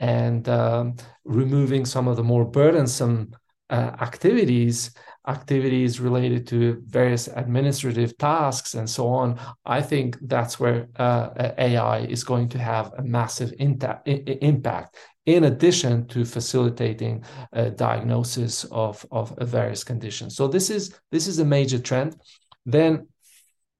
and 0.00 0.48
um, 0.48 0.96
removing 1.24 1.84
some 1.84 2.08
of 2.08 2.16
the 2.16 2.22
more 2.22 2.42
burdensome 2.42 3.30
activities 3.70 4.92
activities 5.28 6.00
related 6.00 6.46
to 6.46 6.82
various 6.86 7.28
administrative 7.28 8.16
tasks 8.16 8.72
and 8.74 8.88
so 8.88 9.08
on, 9.08 9.38
I 9.66 9.82
think 9.82 10.16
that's 10.22 10.58
where 10.58 10.88
uh, 10.96 11.52
AI 11.58 11.98
is 11.98 12.24
going 12.24 12.48
to 12.50 12.58
have 12.58 12.94
a 12.96 13.02
massive 13.02 13.52
impact. 13.58 14.96
In 15.26 15.44
addition 15.44 16.06
to 16.06 16.24
facilitating 16.24 17.24
diagnosis 17.74 18.64
of, 18.70 19.04
of 19.10 19.36
various 19.42 19.84
conditions, 19.84 20.34
so 20.34 20.48
this 20.48 20.70
is 20.70 20.98
this 21.10 21.26
is 21.26 21.40
a 21.40 21.44
major 21.44 21.78
trend. 21.78 22.16
Then 22.64 23.08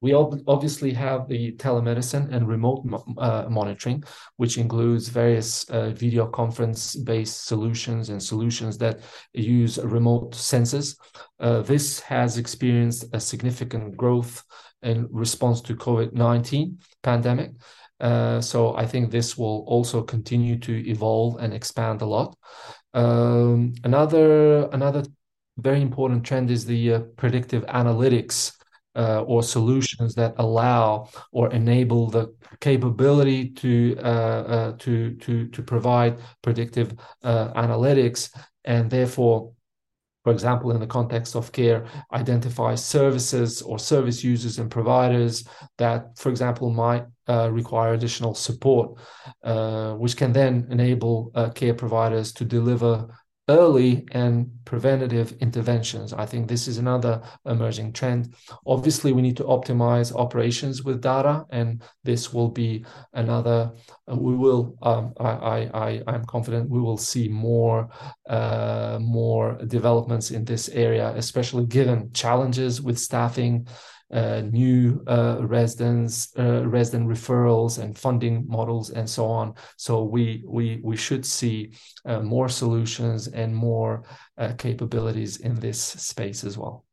we 0.01 0.13
obviously 0.13 0.93
have 0.93 1.27
the 1.27 1.53
telemedicine 1.53 2.31
and 2.33 2.47
remote 2.47 2.85
uh, 3.19 3.47
monitoring, 3.49 4.05
which 4.37 4.59
includes 4.59 5.09
various 5.09 5.65
uh, 5.71 5.91
video 5.91 6.27
conference 6.27 6.95
based 6.97 7.47
solutions 7.47 8.11
and 8.11 8.23
solutions 8.23 8.77
that 8.79 9.01
use 9.33 9.79
remote 9.79 10.33
sensors. 10.33 10.97
Uh, 11.41 11.63
this 11.63 12.01
has 12.01 12.37
experienced 12.37 13.07
a 13.15 13.21
significant 13.21 13.97
growth 13.97 14.45
in 14.83 15.09
response 15.11 15.63
to 15.63 15.75
COVID 15.75 16.13
19 16.13 16.79
pandemic. 17.03 17.53
Uh, 17.99 18.43
so 18.43 18.77
I 18.77 18.87
think 18.87 19.11
this 19.11 19.39
will 19.39 19.65
also 19.67 20.03
continue 20.03 20.59
to 20.59 20.89
evolve 20.89 21.39
and 21.41 21.55
expand 21.55 22.03
a 22.03 22.07
lot. 22.07 22.37
Um, 22.93 23.73
another 23.85 24.69
another 24.69 25.05
very 25.57 25.81
important 25.81 26.25
trend 26.25 26.51
is 26.51 26.67
the 26.67 26.93
uh, 26.93 27.01
predictive 27.17 27.65
analytics 27.67 28.53
uh, 28.97 29.23
or 29.23 29.43
solutions 29.43 30.15
that 30.15 30.35
allow 30.39 31.09
or 31.33 31.53
enable 31.53 32.09
the 32.09 32.35
capability 32.61 33.51
to 33.51 33.97
uh, 33.99 34.43
uh, 34.57 34.73
to 34.79 35.15
to 35.17 35.49
to 35.49 35.63
provide 35.63 36.19
predictive 36.43 36.95
uh, 37.23 37.53
analytics 37.55 38.31
and 38.65 38.91
therefore 38.91 39.53
for 40.25 40.33
example 40.33 40.73
in 40.73 40.81
the 40.81 40.87
context 40.87 41.37
of 41.37 41.53
care 41.53 41.87
identify 42.13 42.75
services 42.75 43.63
or 43.63 43.79
service 43.79 44.25
users 44.25 44.59
and 44.59 44.71
providers 44.71 45.47
that 45.79 46.17
for 46.19 46.31
example 46.31 46.71
might 46.71 47.05
uh, 47.29 47.49
require 47.53 47.95
additional 47.95 48.35
support 48.35 48.99
uh, 49.45 49.93
which 49.95 50.17
can 50.17 50.33
then 50.33 50.67
enable 50.71 51.31
care 51.55 51.75
providers 51.75 52.33
to 52.33 52.45
deliver 52.45 53.07
early 53.49 54.05
and 54.11 54.51
preventative 54.65 55.33
interventions. 55.41 56.13
I 56.13 56.27
think 56.27 56.49
this 56.49 56.67
is 56.67 56.79
another 56.79 57.23
emerging 57.45 57.93
trend. 57.93 58.35
Obviously, 58.67 59.13
we 59.13 59.23
need 59.23 59.37
to 59.37 59.45
optimize 59.45 60.15
operations 60.15 60.83
with 60.83 61.01
data, 61.01 61.45
and 61.51 61.83
this 62.03 62.33
will 62.33 62.49
be 62.49 62.85
another. 63.13 63.73
We 64.09 64.35
will. 64.35 64.77
Um, 64.83 65.15
I, 65.19 65.31
I, 65.75 66.03
I, 66.07 66.15
am 66.15 66.25
confident 66.25 66.71
we 66.71 66.81
will 66.81 66.99
see 66.99 67.29
more, 67.29 67.89
uh, 68.29 68.99
more 69.01 69.59
developments 69.67 70.31
in 70.33 70.45
this 70.45 70.69
area, 70.71 71.13
especially 71.15 71.67
given 71.67 72.13
challenges 72.13 72.83
with 72.83 72.99
staffing 72.99 73.69
new 74.13 75.03
uh, 75.07 75.39
residents, 75.41 76.33
uh, 76.39 76.67
resident 76.67 77.09
referrals, 77.09 77.79
and 77.79 77.99
funding 77.99 78.45
models, 78.49 78.91
and 78.91 79.09
so 79.09 79.27
on. 79.27 79.55
So 79.77 80.05
we 80.05 80.43
we 80.47 80.81
we 80.83 80.97
should 80.97 81.27
see 81.27 81.73
uh, 82.05 82.21
more 82.21 82.49
solutions 82.49 83.29
and 83.29 83.55
more 83.55 84.05
uh, 84.39 84.53
capabilities 84.57 85.39
in 85.39 85.55
this 85.57 85.81
space 85.81 86.45
as 86.45 86.57
well. 86.57 86.86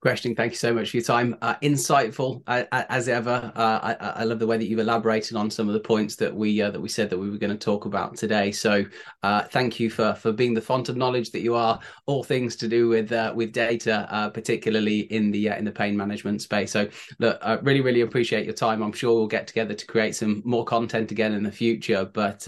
Question. 0.00 0.36
Thank 0.36 0.52
you 0.52 0.58
so 0.58 0.72
much 0.72 0.90
for 0.90 0.98
your 0.98 1.04
time. 1.04 1.36
Uh, 1.42 1.56
insightful 1.56 2.42
uh, 2.46 2.62
as 2.70 3.08
ever. 3.08 3.50
Uh, 3.56 3.80
I, 3.82 4.20
I, 4.20 4.22
love 4.22 4.38
the 4.38 4.46
way 4.46 4.56
that 4.56 4.68
you've 4.68 4.78
elaborated 4.78 5.36
on 5.36 5.50
some 5.50 5.66
of 5.66 5.74
the 5.74 5.80
points 5.80 6.14
that 6.16 6.32
we 6.32 6.62
uh, 6.62 6.70
that 6.70 6.78
we 6.78 6.88
said 6.88 7.10
that 7.10 7.18
we 7.18 7.28
were 7.28 7.36
going 7.36 7.50
to 7.50 7.58
talk 7.58 7.84
about 7.84 8.16
today. 8.16 8.52
So 8.52 8.84
uh, 9.24 9.42
thank 9.42 9.80
you 9.80 9.90
for 9.90 10.14
for 10.14 10.30
being 10.30 10.54
the 10.54 10.60
font 10.60 10.88
of 10.88 10.96
knowledge 10.96 11.32
that 11.32 11.40
you 11.40 11.56
are. 11.56 11.80
All 12.06 12.22
things 12.22 12.54
to 12.56 12.68
do 12.68 12.86
with 12.86 13.10
uh, 13.10 13.32
with 13.34 13.52
data, 13.52 14.30
particularly 14.32 15.00
in 15.12 15.32
the 15.32 15.48
in 15.48 15.64
the 15.64 15.72
pain 15.72 15.96
management 15.96 16.42
space. 16.42 16.70
So 16.70 16.88
look, 17.18 17.36
I 17.42 17.54
really 17.54 17.80
really 17.80 18.02
appreciate 18.02 18.44
your 18.44 18.54
time. 18.54 18.84
I'm 18.84 18.92
sure 18.92 19.14
we'll 19.14 19.26
get 19.26 19.48
together 19.48 19.74
to 19.74 19.86
create 19.86 20.14
some 20.14 20.42
more 20.44 20.64
content 20.64 21.10
again 21.10 21.32
in 21.32 21.42
the 21.42 21.50
future. 21.50 22.04
But 22.04 22.46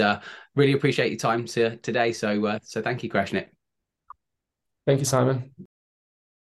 really 0.54 0.72
appreciate 0.72 1.10
your 1.10 1.18
time 1.18 1.46
to, 1.46 1.76
today. 1.78 2.12
So 2.12 2.60
so 2.62 2.80
thank 2.80 3.02
you, 3.02 3.10
Kreshnik. 3.10 3.46
Thank 4.86 5.00
you, 5.00 5.04
Simon. 5.04 5.50